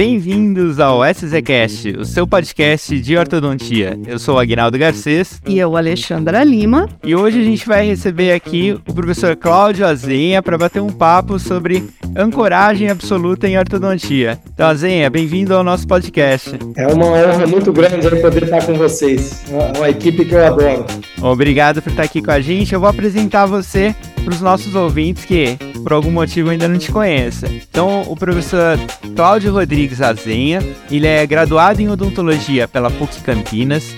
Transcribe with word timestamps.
Bem-vindos 0.00 0.80
ao 0.80 1.02
SZCast, 1.04 1.90
o 1.90 2.06
seu 2.06 2.26
podcast 2.26 2.98
de 2.98 3.18
ortodontia. 3.18 3.98
Eu 4.06 4.18
sou 4.18 4.36
o 4.36 4.38
Aguinaldo 4.38 4.78
Garcês. 4.78 5.42
E 5.46 5.58
eu, 5.58 5.76
Alexandra 5.76 6.42
Lima. 6.42 6.88
E 7.04 7.14
hoje 7.14 7.38
a 7.38 7.44
gente 7.44 7.66
vai 7.66 7.84
receber 7.84 8.32
aqui 8.32 8.80
o 8.88 8.94
professor 8.94 9.36
Cláudio 9.36 9.86
Azenha 9.86 10.42
para 10.42 10.56
bater 10.56 10.80
um 10.80 10.88
papo 10.88 11.38
sobre 11.38 11.86
ancoragem 12.16 12.88
absoluta 12.88 13.46
em 13.46 13.58
ortodontia. 13.58 14.38
Então, 14.54 14.68
Azenha, 14.68 15.10
bem-vindo 15.10 15.54
ao 15.54 15.62
nosso 15.62 15.86
podcast. 15.86 16.58
É 16.78 16.86
uma 16.86 17.04
honra 17.04 17.46
muito 17.46 17.70
grande 17.70 18.08
poder 18.22 18.44
estar 18.44 18.64
com 18.64 18.72
vocês, 18.76 19.44
uma, 19.50 19.70
uma 19.76 19.90
equipe 19.90 20.24
que 20.24 20.34
eu 20.34 20.46
adoro. 20.46 20.86
Obrigado 21.20 21.82
por 21.82 21.90
estar 21.90 22.04
aqui 22.04 22.22
com 22.22 22.30
a 22.30 22.40
gente. 22.40 22.72
Eu 22.72 22.80
vou 22.80 22.88
apresentar 22.88 23.44
você 23.44 23.94
para 24.24 24.34
os 24.34 24.40
nossos 24.40 24.74
ouvintes 24.74 25.24
que, 25.24 25.56
por 25.82 25.92
algum 25.92 26.10
motivo, 26.10 26.50
ainda 26.50 26.68
não 26.68 26.78
te 26.78 26.90
conhecem. 26.90 27.62
Então, 27.70 28.02
o 28.02 28.16
professor 28.16 28.78
Cláudio 29.16 29.52
Rodrigues 29.52 30.00
Azenha, 30.00 30.60
ele 30.90 31.06
é 31.06 31.26
graduado 31.26 31.80
em 31.80 31.88
odontologia 31.88 32.68
pela 32.68 32.90
PUC 32.90 33.20
Campinas, 33.20 33.94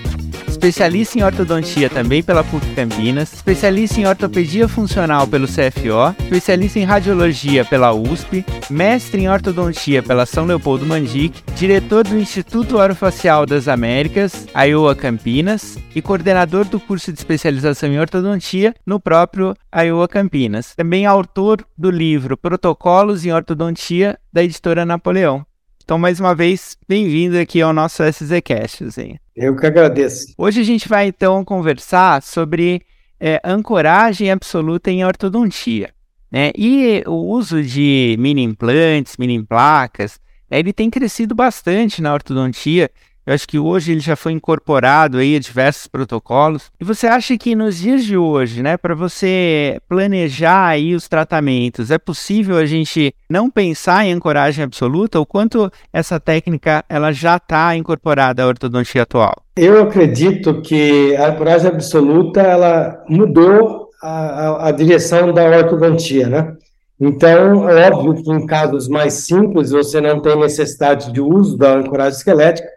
especialista 0.62 1.19
em 1.19 1.25
ortodontia 1.25 1.91
também 1.91 2.23
pela 2.23 2.45
PUC 2.45 2.65
Campinas, 2.77 3.33
especialista 3.33 4.01
em 4.01 4.07
ortopedia 4.07 4.69
funcional 4.69 5.27
pelo 5.27 5.48
CFO, 5.48 6.15
especialista 6.23 6.79
em 6.79 6.84
radiologia 6.84 7.65
pela 7.65 7.93
USP, 7.93 8.45
mestre 8.70 9.23
em 9.23 9.29
ortodontia 9.29 10.05
pela 10.05 10.25
São 10.25 10.45
Leopoldo 10.45 10.87
Mandic, 10.87 11.43
diretor 11.57 12.07
do 12.07 12.17
Instituto 12.17 12.77
Orofacial 12.77 13.45
das 13.45 13.67
Américas, 13.67 14.47
Iowa 14.55 14.95
Campinas, 14.95 15.79
e 15.97 16.01
coordenador 16.01 16.65
do 16.65 16.79
curso 16.79 17.12
de 17.12 17.19
especialização 17.19 17.89
em 17.89 17.98
ortodontia 17.98 18.73
no 18.87 19.01
próprio 19.01 19.57
Iowa 19.75 20.07
Campinas. 20.12 20.75
Também 20.77 21.07
autor 21.07 21.66
do 21.77 21.91
livro 21.91 22.37
Protocolos 22.37 23.25
em 23.25 23.33
Ortodontia 23.33 24.19
da 24.30 24.45
editora 24.45 24.84
Napoleão. 24.84 25.45
Então, 25.83 25.98
mais 25.98 26.20
uma 26.20 26.34
vez, 26.34 26.77
bem-vindo 26.87 27.39
aqui 27.39 27.62
ao 27.62 27.73
nosso 27.73 28.03
SZCast. 28.05 28.84
Assim. 28.84 29.17
Eu 29.34 29.56
que 29.56 29.67
agradeço. 29.67 30.34
Hoje 30.37 30.61
a 30.61 30.64
gente 30.64 30.87
vai 30.87 31.06
então 31.06 31.42
conversar 31.42 32.22
sobre 32.22 32.83
é, 33.19 33.41
ancoragem 33.42 34.31
absoluta 34.31 34.91
em 34.91 35.03
ortodontia. 35.03 35.91
Né? 36.31 36.53
E 36.55 37.03
o 37.06 37.15
uso 37.15 37.62
de 37.62 38.15
mini 38.19 38.42
implantes, 38.42 39.17
mini 39.17 39.42
placas, 39.42 40.20
né, 40.50 40.59
ele 40.59 40.75
tem 40.75 40.91
crescido 40.91 41.34
bastante 41.34 42.03
na 42.03 42.12
ortodontia 42.12 42.91
eu 43.27 43.34
acho 43.34 43.47
que 43.47 43.59
hoje 43.59 43.92
ele 43.92 44.01
já 44.01 44.17
foi 44.17 44.33
incorporado 44.33 45.19
aí 45.19 45.37
a 45.37 45.39
diversos 45.39 45.87
protocolos. 45.87 46.70
E 46.81 46.84
você 46.84 47.06
acha 47.06 47.37
que 47.39 47.55
nos 47.55 47.78
dias 47.78 48.05
de 48.05 48.17
hoje, 48.17 48.62
né, 48.62 48.77
para 48.77 48.95
você 48.95 49.78
planejar 49.89 50.67
aí 50.67 50.95
os 50.95 51.09
tratamentos, 51.09 51.91
é 51.91 51.98
possível 51.98 52.56
a 52.56 52.67
gente 52.67 53.15
não 53.31 53.48
pensar 53.48 54.05
em 54.05 54.12
ancoragem 54.12 54.65
absoluta? 54.65 55.20
O 55.20 55.27
quanto 55.27 55.70
essa 55.93 56.19
técnica 56.19 56.84
ela 56.89 57.12
já 57.12 57.37
está 57.37 57.77
incorporada 57.77 58.43
à 58.43 58.47
ortodontia 58.47 59.03
atual? 59.03 59.34
Eu 59.56 59.83
acredito 59.83 60.61
que 60.62 61.15
a 61.17 61.28
ancoragem 61.28 61.69
absoluta 61.69 62.41
ela 62.41 63.05
mudou 63.09 63.91
a, 64.03 64.11
a, 64.11 64.69
a 64.69 64.70
direção 64.73 65.33
da 65.33 65.45
ortodontia, 65.45 66.28
né? 66.28 66.56
Então, 67.00 67.69
é 67.69 67.91
óbvio 67.91 68.23
que 68.23 68.31
em 68.31 68.47
casos 68.47 68.89
mais 68.89 69.15
simples 69.15 69.70
você 69.70 70.00
não 70.00 70.20
tem 70.20 70.39
necessidade 70.39 71.12
de 71.12 71.20
uso 71.20 71.59
da 71.59 71.75
ancoragem 71.75 72.17
esquelética, 72.17 72.69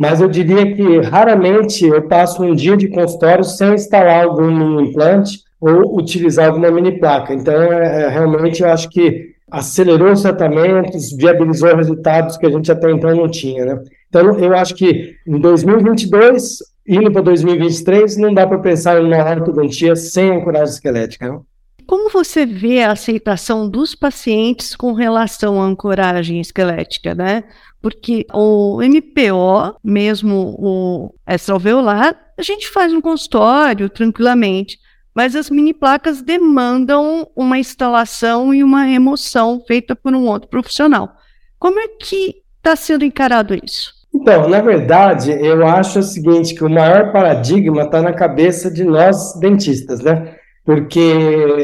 mas 0.00 0.18
eu 0.18 0.28
diria 0.28 0.74
que 0.74 0.98
raramente 1.00 1.84
eu 1.84 2.00
passo 2.08 2.42
um 2.42 2.54
dia 2.54 2.74
de 2.74 2.88
consultório 2.88 3.44
sem 3.44 3.74
instalar 3.74 4.24
algum 4.24 4.80
implante 4.80 5.40
ou 5.60 5.94
utilizar 5.94 6.46
alguma 6.48 6.70
mini 6.70 6.98
placa. 6.98 7.34
Então, 7.34 7.52
é, 7.52 8.04
é, 8.04 8.08
realmente, 8.08 8.62
eu 8.62 8.70
acho 8.70 8.88
que 8.88 9.34
acelerou 9.50 10.10
os 10.10 10.22
tratamentos, 10.22 11.12
viabilizou 11.12 11.76
resultados 11.76 12.38
que 12.38 12.46
a 12.46 12.50
gente 12.50 12.72
até 12.72 12.90
então 12.90 13.14
não 13.14 13.28
tinha, 13.28 13.66
né? 13.66 13.78
Então, 14.08 14.38
eu 14.38 14.56
acho 14.56 14.74
que 14.74 15.16
em 15.28 15.38
2022, 15.38 16.60
indo 16.88 17.12
para 17.12 17.20
2023, 17.20 18.16
não 18.16 18.32
dá 18.32 18.46
para 18.46 18.58
pensar 18.58 18.98
em 18.98 19.04
uma 19.04 19.18
ortodontia 19.18 19.94
sem 19.94 20.30
ancoragem 20.30 20.76
esquelética, 20.76 21.28
não? 21.28 21.44
Como 21.90 22.08
você 22.08 22.46
vê 22.46 22.84
a 22.84 22.92
aceitação 22.92 23.68
dos 23.68 23.96
pacientes 23.96 24.76
com 24.76 24.92
relação 24.92 25.60
à 25.60 25.64
ancoragem 25.64 26.40
esquelética, 26.40 27.16
né? 27.16 27.42
Porque 27.82 28.24
o 28.32 28.80
MPO, 28.80 29.74
mesmo 29.82 30.54
o 30.56 31.12
extraalveolar, 31.28 32.14
a 32.38 32.42
gente 32.42 32.68
faz 32.68 32.92
no 32.92 33.02
consultório 33.02 33.90
tranquilamente, 33.90 34.78
mas 35.12 35.34
as 35.34 35.50
mini 35.50 35.74
placas 35.74 36.22
demandam 36.22 37.28
uma 37.34 37.58
instalação 37.58 38.54
e 38.54 38.62
uma 38.62 38.84
remoção 38.84 39.60
feita 39.66 39.96
por 39.96 40.14
um 40.14 40.28
outro 40.28 40.48
profissional. 40.48 41.10
Como 41.58 41.80
é 41.80 41.88
que 41.88 42.36
está 42.58 42.76
sendo 42.76 43.04
encarado 43.04 43.52
isso? 43.52 43.92
Então, 44.14 44.48
na 44.48 44.60
verdade, 44.60 45.32
eu 45.32 45.66
acho 45.66 45.98
o 45.98 46.04
seguinte, 46.04 46.54
que 46.54 46.64
o 46.64 46.70
maior 46.70 47.10
paradigma 47.10 47.82
está 47.82 48.00
na 48.00 48.12
cabeça 48.12 48.70
de 48.70 48.84
nós 48.84 49.34
dentistas, 49.40 49.98
né? 49.98 50.36
Porque 50.64 51.00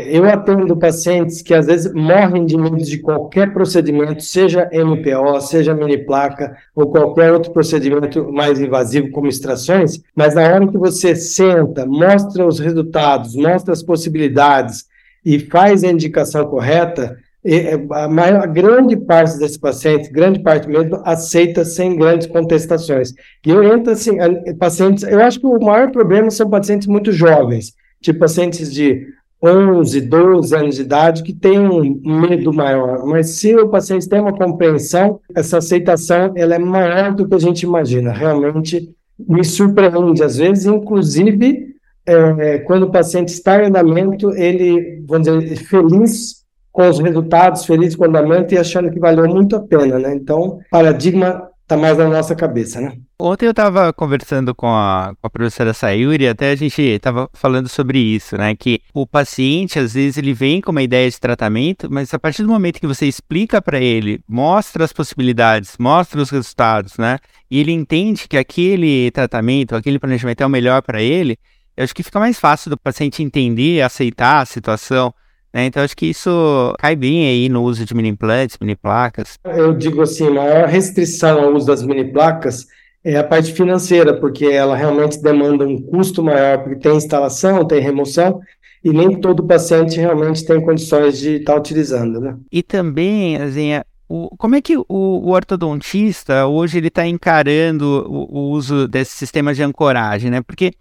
eu 0.07 0.25
atendo 0.25 0.77
pacientes 0.77 1.43
que 1.43 1.55
às 1.55 1.67
vezes 1.67 1.93
morrem 1.93 2.47
de 2.47 2.57
medo 2.57 2.79
de 2.79 2.99
qualquer 2.99 3.53
procedimento, 3.53 4.23
seja 4.23 4.69
MPO, 4.73 5.41
seja 5.43 5.75
mini 5.75 5.99
placa 5.99 6.57
ou 6.75 6.91
qualquer 6.91 7.33
outro 7.33 7.53
procedimento 7.53 8.33
mais 8.33 8.59
invasivo 8.61 9.11
como 9.11 9.29
extrações, 9.29 10.01
mas 10.15 10.35
na 10.35 10.43
hora 10.43 10.67
que 10.67 10.79
você 10.79 11.15
senta, 11.15 11.85
mostra 11.87 12.47
os 12.47 12.59
resultados, 12.59 13.37
mostra 13.37 13.73
as 13.73 13.83
possibilidades 13.83 14.87
e 15.25 15.39
faz 15.39 15.85
a 15.85 15.89
indicação 15.89 16.47
correta, 16.47 17.19
a, 17.93 18.09
maior, 18.09 18.43
a 18.43 18.47
grande 18.47 18.97
parte 18.97 19.39
desses 19.39 19.57
pacientes, 19.57 20.11
grande 20.11 20.41
parte 20.41 20.69
mesmo, 20.69 21.01
aceita 21.05 21.65
sem 21.65 21.97
grandes 21.97 22.27
contestações. 22.27 23.13
E 23.45 23.51
eu 23.51 23.63
entro 23.63 23.93
assim, 23.93 24.17
pacientes, 24.59 25.05
eu 25.05 25.21
acho 25.21 25.39
que 25.39 25.47
o 25.47 25.61
maior 25.61 25.93
problema 25.93 26.31
são 26.31 26.51
pacientes 26.51 26.89
muito 26.89 27.13
jovens, 27.13 27.73
tipo 28.01 28.21
pacientes 28.21 28.73
de 28.73 29.07
11, 29.43 30.01
12 30.01 30.57
anos 30.57 30.77
de 30.77 30.83
idade 30.83 31.23
que 31.23 31.33
têm 31.33 31.59
um 31.59 32.21
medo 32.21 32.53
maior. 32.53 33.05
Mas 33.05 33.31
se 33.31 33.55
o 33.55 33.69
paciente 33.69 34.09
tem 34.09 34.21
uma 34.21 34.33
compreensão, 34.33 35.21
essa 35.35 35.59
aceitação 35.59 36.33
ela 36.35 36.55
é 36.55 36.59
maior 36.59 37.15
do 37.15 37.29
que 37.29 37.35
a 37.35 37.39
gente 37.39 37.63
imagina. 37.63 38.13
Realmente 38.13 38.95
me 39.19 39.45
surpreende 39.45 40.23
às 40.23 40.37
vezes, 40.37 40.67
inclusive 40.67 41.77
é, 42.07 42.59
quando 42.59 42.85
o 42.85 42.91
paciente 42.91 43.29
está 43.29 43.63
em 43.63 43.67
andamento, 43.67 44.31
ele, 44.37 45.03
vamos 45.07 45.29
dizer, 45.29 45.57
feliz 45.57 46.45
com 46.71 46.89
os 46.89 46.99
resultados, 46.99 47.65
feliz 47.65 47.97
com 47.97 48.05
o 48.05 48.09
andamento 48.09 48.55
e 48.55 48.59
achando 48.59 48.91
que 48.91 49.01
valeu 49.01 49.27
muito 49.29 49.57
a 49.57 49.61
pena, 49.61 49.99
né? 49.99 50.15
Então, 50.15 50.61
paradigma 50.71 51.49
está 51.67 51.77
mais 51.77 51.99
na 51.99 52.09
nossa 52.09 52.37
cabeça, 52.37 52.81
né? 52.81 52.97
Ontem 53.19 53.47
eu 53.47 53.51
estava 53.51 53.93
conversando 53.93 54.55
com 54.55 54.69
a, 54.69 55.15
com 55.21 55.27
a 55.27 55.31
professora 55.31 55.75
Sayuri, 55.75 56.29
até 56.29 56.53
a 56.53 56.55
gente 56.55 56.81
estava 56.81 57.29
falando 57.33 57.69
sobre 57.69 57.99
isso, 57.99 58.37
né? 58.37 58.55
Que 58.55 58.81
o 58.95 59.05
paciente, 59.05 59.77
às 59.77 59.95
vezes, 59.95 60.17
ele 60.17 60.33
vem 60.33 60.61
com 60.61 60.71
uma 60.71 60.83
ideia 60.83 61.11
de 61.11 61.19
tratamento, 61.19 61.89
mas 61.91 62.15
a 62.15 62.19
partir 62.21 62.45
do 62.45 62.49
momento 62.49 62.79
que 62.79 62.87
você 62.87 63.07
explica 63.07 63.61
para 63.61 63.81
ele, 63.81 64.21
mostra 64.29 64.85
as 64.85 64.93
possibilidades, 64.93 65.77
mostra 65.77 66.23
os 66.23 66.31
resultados, 66.31 66.97
né? 66.99 67.19
E 67.51 67.59
ele 67.59 67.73
entende 67.73 68.29
que 68.29 68.37
aquele 68.37 69.11
tratamento, 69.11 69.75
aquele 69.75 69.99
planejamento 69.99 70.43
é 70.43 70.47
o 70.47 70.51
melhor 70.51 70.83
para 70.83 71.03
ele, 71.03 71.37
eu 71.77 71.83
acho 71.83 71.95
que 71.95 72.05
fica 72.05 72.21
mais 72.21 72.39
fácil 72.39 72.71
do 72.71 72.79
paciente 72.79 73.25
entender, 73.25 73.83
aceitar 73.83 74.41
a 74.41 74.47
situação. 74.47 75.13
Né? 75.57 75.65
Então, 75.65 75.83
acho 75.83 75.97
que 75.97 76.05
isso 76.05 76.75
cai 76.79 76.95
bem 76.95 77.27
aí 77.27 77.49
no 77.49 77.63
uso 77.63 77.83
de 77.83 77.95
mini 77.95 78.11
implantes, 78.11 78.59
mini 78.61 78.77
placas. 78.77 79.39
Eu 79.43 79.73
digo 79.73 80.03
assim, 80.03 80.27
a 80.27 80.31
maior 80.31 80.69
restrição 80.69 81.41
ao 81.43 81.55
uso 81.55 81.67
das 81.67 81.83
mini 81.83 82.05
placas 82.13 82.67
é 83.03 83.17
a 83.17 83.25
parte 83.25 83.55
financeira, 83.55 84.13
porque 84.21 84.45
ela 84.45 84.77
realmente 84.77 85.19
demanda 85.23 85.67
um 85.67 85.81
custo 85.81 86.23
maior, 86.23 86.59
porque 86.59 86.81
tem 86.81 86.95
instalação, 86.95 87.67
tem 87.67 87.81
remoção, 87.81 88.39
e 88.85 88.91
nem 88.91 89.19
todo 89.19 89.47
paciente 89.47 89.99
realmente 89.99 90.45
tem 90.45 90.61
condições 90.61 91.19
de 91.19 91.37
estar 91.37 91.55
tá 91.55 91.59
utilizando, 91.59 92.21
né? 92.21 92.37
E 92.53 92.63
também, 92.63 93.39
assim, 93.39 93.71
o, 94.07 94.29
como 94.37 94.57
é 94.57 94.61
que 94.61 94.77
o, 94.77 94.85
o 94.91 95.31
ortodontista 95.31 96.47
hoje 96.47 96.77
ele 96.77 96.89
está 96.89 97.07
encarando 97.07 98.05
o, 98.07 98.41
o, 98.41 98.51
uso 98.51 98.87
desse 98.87 99.13
sistema 99.13 99.55
de 99.55 99.63
ancoragem, 99.63 100.31
né? 100.31 100.43
Porque 100.43 100.73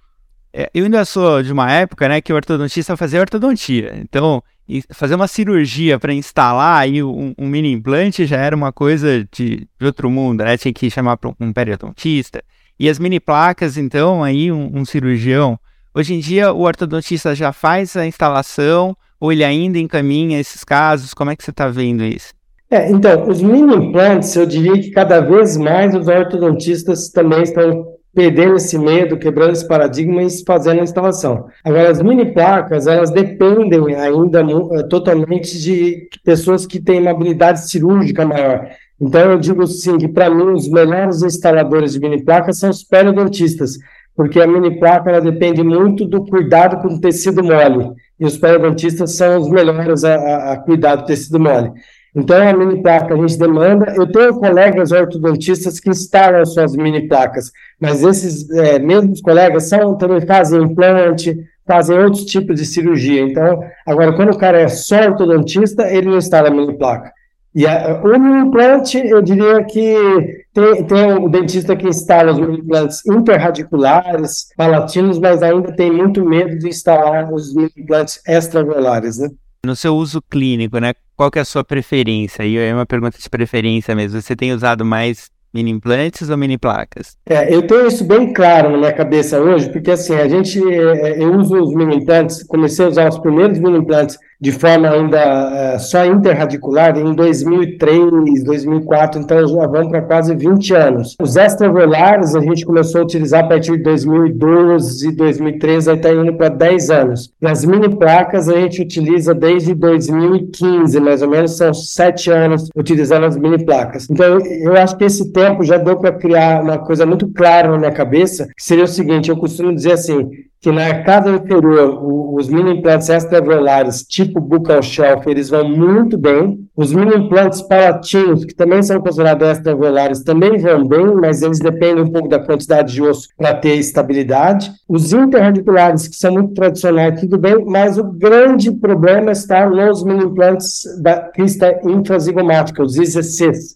é, 0.52 0.70
eu 0.74 0.84
ainda 0.84 1.06
sou 1.06 1.42
de 1.42 1.54
uma 1.54 1.72
época, 1.72 2.10
né, 2.10 2.20
que 2.20 2.34
o 2.34 2.36
ortodontista 2.36 2.98
fazia 2.98 3.22
ortodontia. 3.22 3.94
Então, 4.02 4.44
fazer 4.92 5.16
uma 5.16 5.28
cirurgia 5.28 6.00
para 6.00 6.14
instalar 6.14 6.82
aí 6.82 7.04
um, 7.04 7.34
um, 7.38 7.48
mini 7.48 7.72
implante 7.72 8.26
já 8.26 8.38
era 8.38 8.56
uma 8.56 8.72
coisa 8.72 9.28
de, 9.32 9.68
de 9.80 9.86
outro 9.86 10.10
mundo, 10.10 10.44
né? 10.44 10.58
Tinha 10.58 10.74
que 10.74 10.90
chamar 10.90 11.18
para 11.18 11.32
um 11.40 11.54
periodontista. 11.54 12.44
E 12.80 12.90
as 12.90 13.00
mini 13.00 13.20
placas, 13.20 13.78
então, 13.78 14.24
aí 14.24 14.52
um, 14.52 14.72
um, 14.74 14.84
cirurgião. 14.84 15.58
Hoje 15.94 16.14
em 16.14 16.20
dia, 16.20 16.52
o 16.52 16.62
ortodontista 16.62 17.34
já 17.36 17.54
faz 17.54 17.96
a 17.96 18.06
instalação 18.06 18.98
ou 19.20 19.32
ele 19.32 19.44
ainda 19.44 19.80
encaminha 19.80 20.40
esses 20.40 20.64
casos? 20.64 21.14
Como 21.14 21.32
é 21.32 21.36
que 21.36 21.44
você 21.44 21.52
está 21.52 21.68
vendo 21.68 22.04
isso? 22.04 22.34
É, 22.70 22.90
então, 22.92 23.28
os 23.28 23.42
mini 23.42 23.76
implantes, 23.76 24.36
eu 24.36 24.46
diria 24.46 24.74
que 24.74 24.92
cada 24.92 25.22
vez 25.22 25.56
mais 25.56 25.96
os 25.96 26.08
ortodontistas 26.08 27.10
também 27.10 27.44
estão 27.44 27.95
perdendo 28.16 28.56
esse 28.56 28.80
medo, 28.80 29.18
quebrando 29.18 29.52
esse 29.52 29.68
paradigma 29.68 30.24
e 30.24 30.46
fazendo 30.46 30.80
a 30.80 30.84
instalação. 30.84 31.48
Agora, 31.64 31.90
as 31.90 32.02
mini 32.02 32.34
placas, 32.34 32.88
elas 32.88 33.12
dependem 33.12 33.94
ainda 33.94 34.40
eh, 34.40 34.84
totalmente 34.84 35.62
de 35.62 36.08
pessoas 36.24 36.66
que 36.66 36.80
têm 36.80 37.02
uma 37.02 37.12
habilidade 37.12 37.70
cirúrgica 37.70 38.26
maior. 38.26 38.70
Então, 39.00 39.32
eu 39.32 39.38
digo 39.38 39.68
sim 39.68 39.98
que, 39.98 40.08
para 40.08 40.30
mim, 40.30 40.54
os 40.54 40.70
melhores 40.70 41.22
instaladores 41.22 41.92
de 41.92 42.00
mini 42.00 42.24
placas 42.24 42.58
são 42.58 42.70
os 42.70 42.82
periodontistas, 42.82 43.78
porque 44.16 44.40
a 44.40 44.48
mini 44.48 44.80
placa 44.80 45.10
ela 45.10 45.20
depende 45.20 45.62
muito 45.62 46.06
do 46.06 46.26
cuidado 46.26 46.82
com 46.82 46.96
o 46.96 47.02
tecido 47.02 47.44
mole, 47.44 47.92
e 48.18 48.26
os 48.26 48.38
periodontistas 48.38 49.12
são 49.12 49.42
os 49.42 49.50
melhores 49.50 50.06
a, 50.06 50.16
a, 50.16 50.54
a 50.54 50.58
cuidar 50.58 50.96
do 50.96 51.06
tecido 51.06 51.38
mole. 51.38 51.74
Então, 52.16 52.48
a 52.48 52.54
mini 52.54 52.82
placa 52.82 53.14
a 53.14 53.18
gente 53.18 53.38
demanda. 53.38 53.94
Eu 53.96 54.10
tenho 54.10 54.36
colegas 54.36 54.92
ortodontistas 54.92 55.80
que 55.80 55.90
instalam 55.90 56.46
suas 56.46 56.76
mini 56.76 57.08
placas, 57.08 57.52
mas 57.80 58.02
esses 58.04 58.50
é, 58.52 58.80
mesmos 58.80 59.20
colegas 59.22 59.68
são, 59.68 59.98
também 59.98 60.22
fazem 60.22 60.64
implante, 60.64 61.38
fazem 61.68 61.98
outros 62.00 62.24
tipos 62.26 62.56
de 62.56 62.66
cirurgia. 62.66 63.22
Então, 63.22 63.60
agora, 63.86 64.14
quando 64.14 64.34
o 64.34 64.38
cara 64.38 64.62
é 64.62 64.68
só 64.70 64.96
ortodontista, 65.08 65.92
ele 65.92 66.08
não 66.08 66.18
instala 66.18 66.50
mini 66.50 66.78
placa. 66.78 67.12
E 67.54 67.66
a, 67.66 68.02
o 68.04 68.14
implante, 68.16 68.98
eu 68.98 69.22
diria 69.22 69.64
que 69.64 70.46
tem, 70.54 70.86
tem 70.86 71.14
o 71.14 71.30
dentista 71.30 71.76
que 71.76 71.88
instala 71.88 72.34
os 72.34 72.40
implantes 72.40 73.06
interradiculares, 73.06 74.48
palatinos, 74.58 75.20
mas 75.20 75.42
ainda 75.42 75.74
tem 75.74 75.92
muito 75.92 76.24
medo 76.26 76.58
de 76.58 76.68
instalar 76.68 77.34
os 77.34 77.56
implantes 77.56 78.22
extravelares, 78.28 79.20
né? 79.20 79.30
No 79.66 79.76
seu 79.76 79.96
uso 79.96 80.22
clínico, 80.22 80.80
né? 80.80 80.94
Qual 81.16 81.32
que 81.32 81.40
é 81.40 81.42
a 81.42 81.46
sua 81.46 81.64
preferência? 81.64 82.44
E 82.44 82.58
é 82.58 82.74
uma 82.74 82.86
pergunta 82.86 83.18
de 83.18 83.30
preferência 83.30 83.96
mesmo. 83.96 84.22
Você 84.22 84.36
tem 84.36 84.52
usado 84.52 84.84
mais 84.84 85.30
mini 85.54 85.72
implantes 85.72 86.30
ou 86.30 86.38
mini 86.38 86.58
placas? 86.58 87.16
É, 87.26 87.54
eu 87.54 87.66
tenho 87.66 87.88
isso 87.88 88.04
bem 88.04 88.34
claro 88.34 88.70
na 88.70 88.78
minha 88.78 88.92
cabeça 88.92 89.40
hoje, 89.40 89.72
porque 89.72 89.92
assim, 89.92 90.14
a 90.16 90.28
gente, 90.28 90.60
é, 90.60 91.24
eu 91.24 91.34
uso 91.34 91.56
os 91.56 91.74
mini 91.74 91.96
implantes, 91.96 92.44
comecei 92.44 92.84
a 92.84 92.90
usar 92.90 93.10
os 93.10 93.18
primeiros 93.20 93.58
mini 93.58 93.78
implantes 93.78 94.18
de 94.40 94.52
forma 94.52 94.90
ainda 94.90 95.76
uh, 95.76 95.80
só 95.80 96.06
interradicular 96.06 96.98
em 96.98 97.14
2003, 97.14 98.44
2004, 98.44 99.22
então 99.22 99.48
já 99.48 99.68
vamos 99.68 99.90
para 99.90 100.02
quase 100.02 100.36
20 100.36 100.74
anos. 100.74 101.16
Os 101.22 101.36
extravelares 101.36 102.36
a 102.36 102.42
gente 102.42 102.66
começou 102.66 103.02
a 103.02 103.04
utilizar 103.04 103.46
a 103.46 103.48
partir 103.48 103.78
de 103.78 103.84
2012, 103.84 105.16
2013, 105.16 105.90
aí 105.90 105.96
está 105.96 106.12
indo 106.12 106.34
para 106.34 106.50
10 106.50 106.90
anos. 106.90 107.32
E 107.42 107.48
as 107.48 107.64
mini 107.66 107.96
placas 107.96 108.50
a 108.50 108.54
gente 108.54 108.82
utiliza 108.82 109.34
desde 109.34 109.74
2015, 109.74 111.00
mais 111.00 111.22
ou 111.22 111.30
menos, 111.30 111.58
são 111.58 111.74
7 111.74 112.32
anos 112.32 112.70
utilizando 112.76 113.26
as 113.26 113.38
mini 113.38 113.64
placas. 113.64 114.08
Então 114.10 114.40
eu 114.40 114.74
acho 114.74 114.98
que 114.98 115.06
esse 115.06 115.32
tempo 115.32 115.64
já 115.64 115.78
deu 115.78 115.98
para 115.98 116.12
criar 116.12 116.62
uma 116.62 116.78
coisa 116.78 117.06
muito 117.06 117.28
clara 117.30 117.70
na 117.70 117.78
minha 117.78 117.92
cabeça, 117.92 118.48
que 118.56 118.64
seria 118.64 118.84
o 118.84 118.88
seguinte, 118.88 119.30
eu 119.30 119.38
costumo 119.38 119.74
dizer 119.74 119.94
assim, 119.94 120.30
que 120.66 120.72
na 120.72 121.04
casa 121.04 121.30
inferior, 121.30 122.00
os 122.34 122.50
mini 122.50 122.80
implantes 122.80 123.08
extravelares, 123.08 124.04
tipo 124.28 124.40
buccal 124.40 124.82
shelf, 124.82 125.28
eles 125.28 125.50
vão 125.50 125.68
muito 125.70 126.18
bem. 126.18 126.60
Os 126.76 126.94
mini 126.94 127.16
implantes 127.16 127.62
palatinos, 127.62 128.46
que 128.46 128.54
também 128.54 128.84
são 128.84 129.00
considerados 129.00 129.48
extravelares, 129.48 130.24
também 130.24 130.58
vão 130.58 130.88
bem, 130.88 131.06
mas 131.16 131.42
eles 131.42 131.60
dependem 131.60 132.04
um 132.04 132.12
pouco 132.12 132.28
da 132.28 132.40
quantidade 132.40 132.94
de 132.94 133.02
osso 133.02 133.28
para 133.38 133.54
ter 133.56 133.76
estabilidade. 133.76 134.72
Os 134.88 135.14
interradiculares, 135.14 136.08
que 136.08 136.16
são 136.16 136.34
muito 136.34 136.54
tradicionais, 136.54 137.20
tudo 137.20 137.38
bem, 137.38 137.64
mas 137.66 137.98
o 137.98 138.04
grande 138.04 138.72
problema 138.72 139.32
está 139.32 139.70
nos 139.70 140.04
mini 140.04 140.26
implantes 140.26 140.84
da 141.02 141.20
crista 141.30 141.80
infrazigomática, 141.84 142.84
os 142.84 142.98
ICCs 142.98 143.76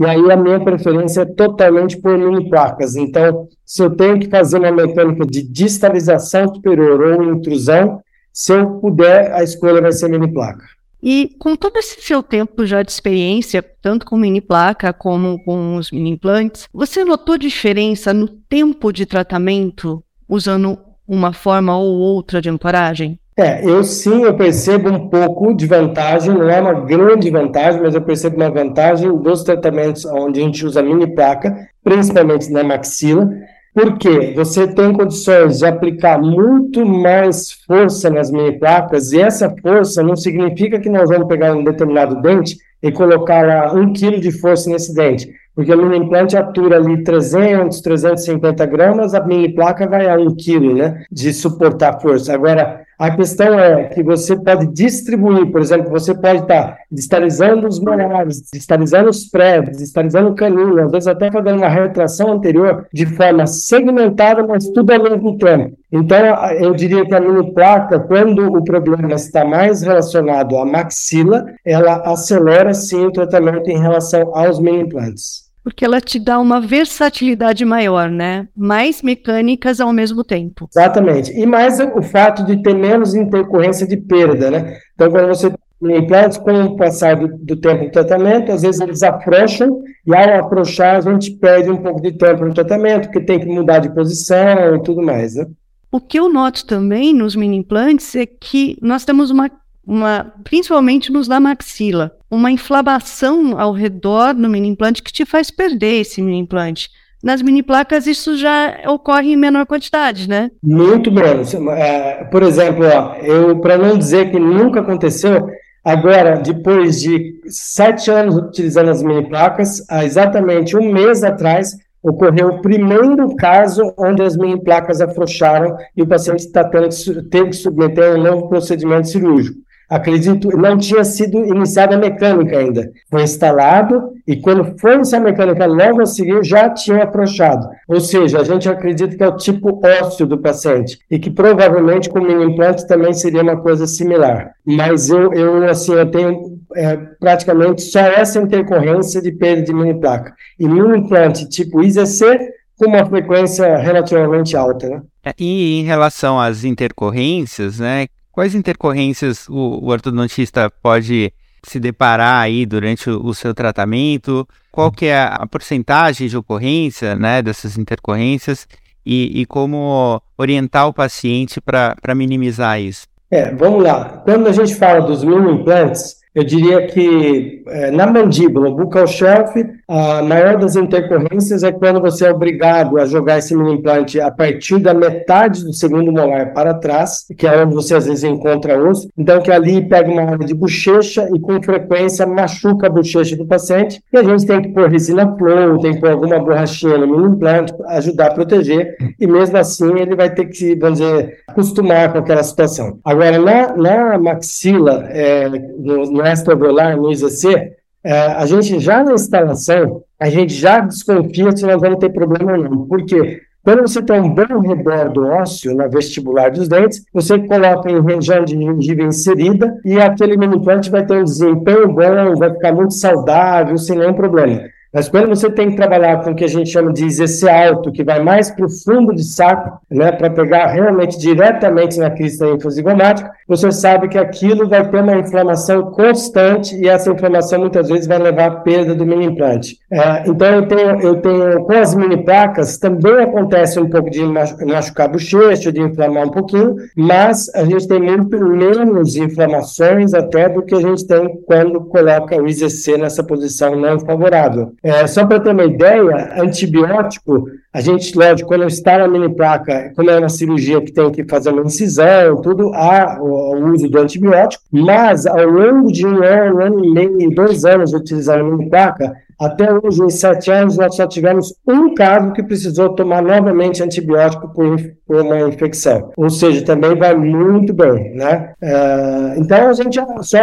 e 0.00 0.06
aí 0.06 0.32
a 0.32 0.36
minha 0.36 0.58
preferência 0.58 1.20
é 1.20 1.24
totalmente 1.26 1.98
por 1.98 2.16
mini 2.16 2.48
placas. 2.48 2.96
Então, 2.96 3.46
se 3.66 3.82
eu 3.82 3.90
tenho 3.90 4.18
que 4.18 4.30
fazer 4.30 4.58
uma 4.58 4.72
mecânica 4.72 5.26
de 5.26 5.42
distalização 5.42 6.54
superior 6.54 7.02
ou 7.02 7.34
intrusão, 7.34 8.00
se 8.32 8.52
eu 8.52 8.78
puder, 8.80 9.32
a 9.32 9.42
escolha 9.42 9.80
vai 9.80 9.92
ser 9.92 10.08
mini 10.08 10.32
placa. 10.32 10.64
E 11.02 11.34
com 11.38 11.56
todo 11.56 11.78
esse 11.78 12.00
seu 12.02 12.22
tempo 12.22 12.66
já 12.66 12.82
de 12.82 12.90
experiência, 12.90 13.64
tanto 13.80 14.04
com 14.04 14.16
mini 14.16 14.40
placa 14.40 14.92
como 14.92 15.42
com 15.44 15.76
os 15.76 15.90
mini 15.90 16.10
implantes, 16.10 16.68
você 16.72 17.04
notou 17.04 17.38
diferença 17.38 18.12
no 18.12 18.28
tempo 18.28 18.92
de 18.92 19.06
tratamento 19.06 20.02
usando 20.28 20.78
uma 21.08 21.32
forma 21.32 21.76
ou 21.76 21.98
outra 21.98 22.40
de 22.40 22.50
ancoragem? 22.50 23.18
É, 23.36 23.64
eu 23.64 23.82
sim, 23.82 24.22
eu 24.22 24.34
percebo 24.34 24.90
um 24.90 25.08
pouco 25.08 25.54
de 25.54 25.66
vantagem, 25.66 26.34
não 26.34 26.50
é 26.50 26.60
uma 26.60 26.74
grande 26.74 27.30
vantagem, 27.30 27.80
mas 27.80 27.94
eu 27.94 28.02
percebo 28.02 28.36
uma 28.36 28.50
vantagem 28.50 29.16
dos 29.16 29.42
tratamentos 29.42 30.04
onde 30.04 30.40
a 30.40 30.42
gente 30.42 30.66
usa 30.66 30.82
mini 30.82 31.06
placa, 31.06 31.68
principalmente 31.82 32.50
na 32.50 32.62
maxila, 32.62 33.30
porque 33.74 34.32
você 34.34 34.66
tem 34.66 34.92
condições 34.92 35.58
de 35.58 35.66
aplicar 35.66 36.20
muito 36.20 36.84
mais 36.84 37.52
força 37.66 38.10
nas 38.10 38.30
mini 38.30 38.58
placas, 38.58 39.12
e 39.12 39.20
essa 39.20 39.54
força 39.62 40.02
não 40.02 40.16
significa 40.16 40.80
que 40.80 40.88
nós 40.88 41.08
vamos 41.08 41.28
pegar 41.28 41.54
um 41.54 41.64
determinado 41.64 42.20
dente 42.20 42.56
e 42.82 42.90
colocar 42.90 43.46
lá 43.46 43.72
um 43.72 43.92
quilo 43.92 44.20
de 44.20 44.32
força 44.32 44.70
nesse 44.70 44.94
dente, 44.94 45.30
porque 45.54 45.74
o 45.74 45.94
implante 45.94 46.36
atura 46.36 46.76
ali 46.76 47.02
300, 47.02 47.80
350 47.80 48.66
gramas, 48.66 49.14
a 49.14 49.24
mini 49.24 49.54
placa 49.54 49.86
vai 49.86 50.08
a 50.08 50.14
um 50.16 50.34
quilo, 50.34 50.74
né, 50.74 51.04
de 51.10 51.32
suportar 51.32 52.00
força. 52.00 52.32
Agora, 52.32 52.84
a 53.00 53.10
questão 53.10 53.58
é 53.58 53.84
que 53.84 54.02
você 54.02 54.36
pode 54.36 54.66
distribuir, 54.74 55.50
por 55.50 55.62
exemplo, 55.62 55.90
você 55.90 56.14
pode 56.14 56.42
estar 56.42 56.76
distalizando 56.92 57.66
os 57.66 57.80
molares, 57.80 58.42
distalizando 58.52 59.08
os 59.08 59.24
prédios, 59.24 59.78
distalizando 59.78 60.28
o 60.28 60.34
canino, 60.34 60.78
às 60.82 60.90
vezes 60.90 61.06
até 61.06 61.30
fazendo 61.30 61.56
uma 61.56 61.68
retração 61.70 62.30
anterior 62.30 62.86
de 62.92 63.06
forma 63.06 63.46
segmentada, 63.46 64.46
mas 64.46 64.68
tudo 64.68 64.92
ao 64.92 65.02
mesmo 65.02 65.38
tempo. 65.38 65.78
Então, 65.90 66.18
eu 66.60 66.74
diria 66.74 67.06
que 67.06 67.14
a 67.14 67.20
mini 67.20 67.54
placa, 67.54 67.98
quando 68.00 68.52
o 68.52 68.62
problema 68.62 69.14
está 69.14 69.46
mais 69.46 69.80
relacionado 69.80 70.58
à 70.58 70.66
maxila, 70.66 71.46
ela 71.64 72.02
acelera 72.04 72.74
sim 72.74 73.06
o 73.06 73.10
tratamento 73.10 73.70
em 73.70 73.78
relação 73.78 74.36
aos 74.36 74.60
mini 74.60 74.80
implantes. 74.80 75.39
Porque 75.62 75.84
ela 75.84 76.00
te 76.00 76.18
dá 76.18 76.38
uma 76.38 76.60
versatilidade 76.60 77.64
maior, 77.64 78.10
né? 78.10 78.48
Mais 78.56 79.02
mecânicas 79.02 79.80
ao 79.80 79.92
mesmo 79.92 80.24
tempo. 80.24 80.68
Exatamente. 80.70 81.32
E 81.32 81.44
mais 81.46 81.78
o 81.80 82.02
fato 82.02 82.44
de 82.44 82.62
ter 82.62 82.74
menos 82.74 83.14
intercorrência 83.14 83.86
de 83.86 83.96
perda, 83.96 84.50
né? 84.50 84.78
Então, 84.94 85.10
quando 85.10 85.28
você 85.28 85.50
tem 85.50 85.96
implantes, 85.96 86.38
com 86.38 86.52
o 86.64 86.76
passar 86.76 87.16
do, 87.16 87.28
do, 87.38 87.56
tempo 87.56 87.84
do 87.84 87.90
tratamento, 87.90 88.52
às 88.52 88.62
vezes 88.62 88.80
eles 88.80 89.02
afrouxam, 89.02 89.82
e 90.06 90.14
ao 90.14 90.44
afrouxar, 90.44 90.96
a 90.96 91.00
gente 91.00 91.32
perde 91.32 91.70
um 91.70 91.76
pouco 91.76 92.00
de 92.02 92.12
tempo 92.12 92.44
no 92.44 92.54
tratamento, 92.54 93.04
porque 93.04 93.20
tem 93.20 93.40
que 93.40 93.46
mudar 93.46 93.78
de 93.78 93.94
posição 93.94 94.76
e 94.76 94.82
tudo 94.82 95.02
mais, 95.02 95.34
né? 95.34 95.46
O 95.92 96.00
que 96.00 96.20
eu 96.20 96.32
noto 96.32 96.64
também 96.66 97.12
nos 97.12 97.34
mini 97.34 97.56
implantes 97.56 98.14
é 98.14 98.24
que 98.24 98.78
nós 98.80 99.04
temos 99.04 99.30
uma 99.30 99.50
uma, 99.90 100.32
principalmente 100.44 101.10
nos 101.10 101.26
da 101.26 101.40
maxila, 101.40 102.12
uma 102.30 102.48
inflamação 102.48 103.60
ao 103.60 103.72
redor 103.72 104.34
no 104.34 104.48
mini 104.48 104.68
implante 104.68 105.02
que 105.02 105.12
te 105.12 105.24
faz 105.24 105.50
perder 105.50 106.02
esse 106.02 106.22
mini 106.22 106.38
implante. 106.38 106.88
Nas 107.20 107.42
mini 107.42 107.60
placas 107.60 108.06
isso 108.06 108.36
já 108.36 108.82
ocorre 108.86 109.32
em 109.32 109.36
menor 109.36 109.66
quantidade, 109.66 110.28
né? 110.28 110.48
Muito 110.62 111.10
menos. 111.10 111.52
É, 111.52 112.22
por 112.30 112.44
exemplo, 112.44 112.84
ó, 112.86 113.16
eu 113.16 113.58
para 113.58 113.76
não 113.76 113.98
dizer 113.98 114.30
que 114.30 114.38
nunca 114.38 114.78
aconteceu, 114.78 115.48
agora 115.84 116.36
depois 116.36 117.00
de 117.00 117.40
sete 117.48 118.12
anos 118.12 118.36
utilizando 118.36 118.90
as 118.90 119.02
mini 119.02 119.28
placas, 119.28 119.84
há 119.90 120.04
exatamente 120.04 120.76
um 120.76 120.92
mês 120.92 121.24
atrás 121.24 121.76
ocorreu 122.00 122.46
o 122.46 122.62
primeiro 122.62 123.34
caso 123.34 123.92
onde 123.98 124.22
as 124.22 124.36
mini 124.36 124.62
placas 124.62 125.00
afrouxaram 125.00 125.76
e 125.96 126.00
o 126.00 126.06
paciente 126.06 126.46
está 126.46 126.62
tendo, 126.62 126.88
teve 127.28 127.50
que 127.50 127.56
submeter 127.56 128.12
a 128.12 128.14
um 128.14 128.22
novo 128.22 128.48
procedimento 128.48 129.08
cirúrgico 129.08 129.58
acredito, 129.90 130.56
não 130.56 130.78
tinha 130.78 131.02
sido 131.02 131.44
iniciada 131.44 131.96
a 131.96 131.98
mecânica 131.98 132.56
ainda. 132.56 132.92
Foi 133.10 133.24
instalado 133.24 134.12
e 134.26 134.36
quando 134.36 134.78
foi 134.78 134.94
iniciada 134.94 135.26
a 135.26 135.30
mecânica 135.30 135.66
logo 135.66 136.00
a 136.00 136.06
seguir 136.06 136.44
já 136.44 136.70
tinha 136.70 137.04
afrouxado. 137.04 137.68
Ou 137.88 138.00
seja, 138.00 138.40
a 138.40 138.44
gente 138.44 138.68
acredita 138.68 139.16
que 139.16 139.22
é 139.22 139.26
o 139.26 139.36
tipo 139.36 139.80
ósseo 139.84 140.26
do 140.26 140.38
paciente 140.38 141.00
e 141.10 141.18
que 141.18 141.28
provavelmente 141.28 142.08
com 142.08 142.20
mini 142.20 142.44
implante 142.44 142.86
também 142.86 143.12
seria 143.12 143.42
uma 143.42 143.56
coisa 143.56 143.84
similar. 143.86 144.52
Mas 144.64 145.10
eu, 145.10 145.32
eu 145.32 145.68
assim, 145.68 145.92
eu 145.92 146.08
tenho 146.08 146.60
é, 146.76 146.96
praticamente 147.18 147.82
só 147.82 147.98
essa 147.98 148.40
intercorrência 148.40 149.20
de 149.20 149.32
perda 149.32 149.62
de 149.62 149.74
mini 149.74 149.98
placa. 149.98 150.32
E 150.58 150.68
mini 150.68 150.98
implante 150.98 151.48
tipo 151.48 151.82
IZC 151.82 152.38
com 152.78 152.86
uma 152.86 153.04
frequência 153.04 153.76
relativamente 153.76 154.56
alta, 154.56 154.88
né? 154.88 155.02
É, 155.24 155.34
e 155.38 155.80
em 155.80 155.84
relação 155.84 156.40
às 156.40 156.64
intercorrências, 156.64 157.78
né? 157.78 158.06
Quais 158.40 158.54
intercorrências 158.54 159.46
o, 159.50 159.84
o 159.84 159.88
ortodontista 159.90 160.72
pode 160.82 161.30
se 161.62 161.78
deparar 161.78 162.40
aí 162.40 162.64
durante 162.64 163.10
o, 163.10 163.22
o 163.22 163.34
seu 163.34 163.52
tratamento? 163.52 164.48
Qual 164.72 164.90
que 164.90 165.04
é 165.04 165.18
a, 165.18 165.26
a 165.26 165.46
porcentagem 165.46 166.26
de 166.26 166.38
ocorrência 166.38 167.14
né, 167.14 167.42
dessas 167.42 167.76
intercorrências 167.76 168.66
e, 169.04 169.42
e 169.42 169.44
como 169.44 170.22
orientar 170.38 170.88
o 170.88 170.94
paciente 170.94 171.60
para 171.60 172.14
minimizar 172.14 172.80
isso? 172.80 173.06
É, 173.30 173.54
vamos 173.54 173.82
lá. 173.82 174.22
Quando 174.24 174.46
a 174.46 174.52
gente 174.52 174.74
fala 174.74 175.02
dos 175.02 175.22
mini 175.22 175.52
implantes, 175.52 176.16
Eu 176.32 176.44
diria 176.44 176.86
que 176.86 177.64
é, 177.66 177.90
na 177.90 178.06
mandíbula, 178.06 178.70
buccal 178.70 179.06
shelf, 179.06 179.52
a 179.88 180.22
maior 180.22 180.56
das 180.58 180.76
intercorrências 180.76 181.64
é 181.64 181.72
quando 181.72 182.00
você 182.00 182.26
é 182.26 182.30
obrigado 182.32 182.98
a 182.98 183.06
jogar 183.06 183.38
esse 183.38 183.56
mini 183.56 183.74
implante 183.74 184.20
a 184.20 184.30
partir 184.30 184.78
da 184.78 184.94
metade 184.94 185.64
do 185.64 185.72
segundo 185.72 186.12
molar 186.12 186.54
para 186.54 186.74
trás, 186.74 187.26
que 187.36 187.46
é 187.46 187.64
onde 187.64 187.74
você 187.74 187.96
às 187.96 188.06
vezes 188.06 188.22
encontra 188.22 188.80
osso. 188.80 189.08
Então, 189.18 189.40
que 189.40 189.50
ali 189.50 189.88
pega 189.88 190.08
uma 190.08 190.22
área 190.22 190.46
de 190.46 190.54
bochecha 190.54 191.28
e 191.34 191.40
com 191.40 191.60
frequência 191.60 192.24
machuca 192.24 192.86
a 192.86 192.90
bochecha 192.90 193.36
do 193.36 193.44
paciente. 193.44 194.00
E 194.12 194.16
a 194.16 194.22
gente 194.22 194.46
tem 194.46 194.62
que 194.62 194.68
pôr 194.68 194.88
resina 194.88 195.36
flow, 195.36 195.80
tem 195.80 195.94
que 195.94 196.00
pôr 196.00 196.10
alguma 196.10 196.38
borrachinha 196.38 196.96
no 196.96 197.08
mini 197.08 197.34
implante, 197.34 197.74
ajudar 197.88 198.28
a 198.28 198.34
proteger. 198.34 198.96
E 199.18 199.26
mesmo 199.26 199.56
assim, 199.56 199.98
ele 199.98 200.14
vai 200.14 200.30
ter 200.32 200.44
que, 200.46 200.76
vamos 200.76 201.00
dizer, 201.00 201.38
acostumar 201.48 202.12
com 202.12 202.18
aquela 202.18 202.44
situação. 202.44 203.00
Agora, 203.04 203.38
na, 203.40 203.76
na 203.76 204.18
maxila, 204.18 205.08
é, 205.08 205.48
no, 205.48 206.19
no 206.20 206.26
extraovular, 206.26 206.96
no 206.96 207.10
IZC, 207.10 207.72
é, 208.02 208.12
a 208.12 208.46
gente 208.46 208.78
já 208.78 209.02
na 209.02 209.12
instalação, 209.12 210.02
a 210.18 210.28
gente 210.28 210.54
já 210.54 210.80
desconfia 210.80 211.54
se 211.56 211.64
nós 211.66 211.80
vamos 211.80 211.98
ter 211.98 212.10
problema 212.10 212.52
ou 212.52 212.58
não. 212.58 212.86
Por 212.86 213.04
quê? 213.04 213.40
Quando 213.62 213.82
você 213.82 214.00
tem 214.00 214.18
um 214.18 214.34
bom 214.34 214.60
redor 214.60 215.10
do 215.10 215.26
ósseo 215.26 215.76
na 215.76 215.86
vestibular 215.86 216.50
dos 216.50 216.66
dentes, 216.66 217.04
você 217.12 217.38
coloca 217.38 217.90
em 217.90 218.02
região 218.02 218.42
de 218.42 218.54
gengiva 218.54 219.02
inserida 219.02 219.78
e 219.84 220.00
aquele 220.00 220.36
mini 220.36 220.58
vai 220.90 221.04
ter 221.04 221.18
um 221.18 221.24
desempenho 221.24 221.88
bom, 221.88 222.36
vai 222.36 222.50
ficar 222.54 222.72
muito 222.72 222.94
saudável, 222.94 223.76
sem 223.76 223.98
nenhum 223.98 224.14
problema. 224.14 224.62
Mas 224.92 225.08
quando 225.08 225.28
você 225.28 225.48
tem 225.48 225.70
que 225.70 225.76
trabalhar 225.76 226.22
com 226.22 226.32
o 226.32 226.34
que 226.34 226.44
a 226.44 226.48
gente 226.48 226.70
chama 226.70 226.92
de 226.92 227.04
IZC 227.04 227.48
alto, 227.48 227.92
que 227.92 228.02
vai 228.02 228.20
mais 228.20 228.50
para 228.50 228.66
o 228.66 228.70
fundo 228.70 229.14
de 229.14 229.22
saco, 229.22 229.80
né, 229.88 230.10
para 230.10 230.28
pegar 230.30 230.66
realmente 230.66 231.16
diretamente 231.16 231.98
na 231.98 232.10
crista 232.10 232.46
infozigomática, 232.48 233.30
você 233.46 233.70
sabe 233.70 234.08
que 234.08 234.18
aquilo 234.18 234.68
vai 234.68 234.88
ter 234.88 235.00
uma 235.00 235.16
inflamação 235.16 235.90
constante 235.92 236.76
e 236.76 236.88
essa 236.88 237.10
inflamação 237.10 237.60
muitas 237.60 237.88
vezes 237.88 238.06
vai 238.06 238.18
levar 238.18 238.46
à 238.46 238.50
perda 238.50 238.94
do 238.94 239.06
mini 239.06 239.26
implante. 239.26 239.78
É, 239.92 240.28
então 240.28 240.48
eu 240.48 240.66
tenho, 240.66 241.00
eu 241.00 241.16
tenho, 241.20 241.64
com 241.64 241.72
as 241.72 241.94
mini 241.94 242.24
placas, 242.24 242.78
também 242.78 243.22
acontece 243.22 243.78
um 243.78 243.88
pouco 243.88 244.10
de 244.10 244.24
machucar 244.24 245.08
bochecha, 245.08 245.72
de 245.72 245.80
inflamar 245.80 246.26
um 246.26 246.30
pouquinho, 246.30 246.76
mas 246.96 247.48
a 247.54 247.64
gente 247.64 247.86
tem 247.86 248.00
muito 248.00 248.38
menos 248.44 249.14
inflamações 249.14 250.14
até 250.14 250.48
do 250.48 250.62
que 250.62 250.74
a 250.74 250.80
gente 250.80 251.06
tem 251.06 251.40
quando 251.46 251.80
coloca 251.82 252.36
o 252.36 252.48
IZC 252.48 252.98
nessa 252.98 253.22
posição 253.22 253.76
não 253.76 254.00
favorável. 254.00 254.72
É, 254.82 255.06
só 255.06 255.26
para 255.26 255.40
ter 255.40 255.50
uma 255.50 255.64
ideia, 255.64 256.42
antibiótico, 256.42 257.46
a 257.72 257.80
gente, 257.80 258.16
lógico, 258.16 258.48
quando 258.48 258.66
está 258.66 258.98
na 258.98 259.06
mini 259.06 259.28
placa, 259.34 259.92
como 259.94 260.10
é 260.10 260.18
uma 260.18 260.28
cirurgia 260.28 260.80
que 260.80 260.90
tem 260.90 261.10
que 261.12 261.24
fazer 261.24 261.50
uma 261.50 261.62
incisão, 261.62 262.40
tudo, 262.40 262.72
há 262.74 263.18
o, 263.20 263.72
uso 263.72 263.88
do 263.88 263.98
antibiótico, 263.98 264.64
mas 264.72 265.26
ao 265.26 265.46
longo 265.46 265.92
de 265.92 266.06
um 266.06 266.22
ano, 266.22 266.56
um 266.56 266.62
ano 266.62 266.84
e 266.84 266.90
meio, 266.90 267.34
dois 267.34 267.64
anos 267.64 267.90
de 267.90 267.96
utilizar 267.96 268.40
a 268.40 268.42
mini 268.42 268.70
placa, 268.70 269.14
até 269.40 269.72
hoje, 269.72 270.02
em 270.04 270.10
sete 270.10 270.50
anos, 270.50 270.76
nós 270.76 270.94
só 270.94 271.06
tivemos 271.06 271.54
um 271.66 271.94
caso 271.94 272.30
que 272.34 272.42
precisou 272.42 272.90
tomar 272.90 273.22
novamente 273.22 273.82
antibiótico 273.82 274.52
por, 274.52 274.76
por 275.06 275.22
uma 275.22 275.40
infecção. 275.40 276.12
Ou 276.14 276.28
seja, 276.28 276.62
também 276.62 276.94
vai 276.94 277.14
muito 277.14 277.72
bem, 277.72 278.14
né? 278.14 278.52
É, 278.60 279.34
então, 279.38 279.70
a 279.70 279.72
gente 279.72 279.98
só 280.20 280.38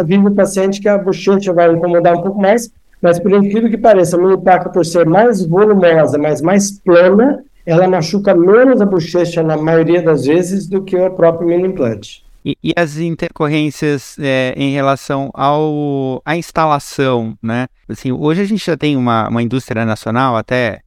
avisa 0.00 0.28
o 0.28 0.34
paciente 0.34 0.80
que 0.80 0.88
a 0.88 0.98
bochecha 0.98 1.52
vai 1.52 1.72
incomodar 1.72 2.16
um 2.16 2.22
pouco 2.22 2.40
mais, 2.40 2.68
mas 3.00 3.18
por 3.18 3.32
incrível 3.32 3.70
que 3.70 3.78
pareça, 3.78 4.16
a 4.16 4.38
placa, 4.38 4.70
por 4.70 4.84
ser 4.84 5.06
mais 5.06 5.44
volumosa, 5.44 6.18
mas 6.18 6.40
mais 6.40 6.70
plana, 6.70 7.42
ela 7.64 7.88
machuca 7.88 8.34
menos 8.34 8.80
a 8.80 8.86
bochecha 8.86 9.42
na 9.42 9.56
maioria 9.56 10.02
das 10.02 10.24
vezes 10.24 10.66
do 10.66 10.82
que 10.82 10.96
o 10.96 11.10
próprio 11.10 11.48
mini 11.48 11.68
implante. 11.68 12.24
E, 12.44 12.56
e, 12.62 12.72
as 12.74 12.96
intercorrências 12.96 14.16
é, 14.18 14.54
em 14.56 14.72
relação 14.72 15.30
ao 15.34 16.22
à 16.24 16.36
instalação, 16.36 17.36
né? 17.42 17.66
Assim, 17.86 18.12
hoje 18.12 18.40
a 18.40 18.44
gente 18.44 18.64
já 18.64 18.76
tem 18.76 18.96
uma, 18.96 19.28
uma 19.28 19.42
indústria 19.42 19.84
nacional 19.84 20.36
até 20.36 20.80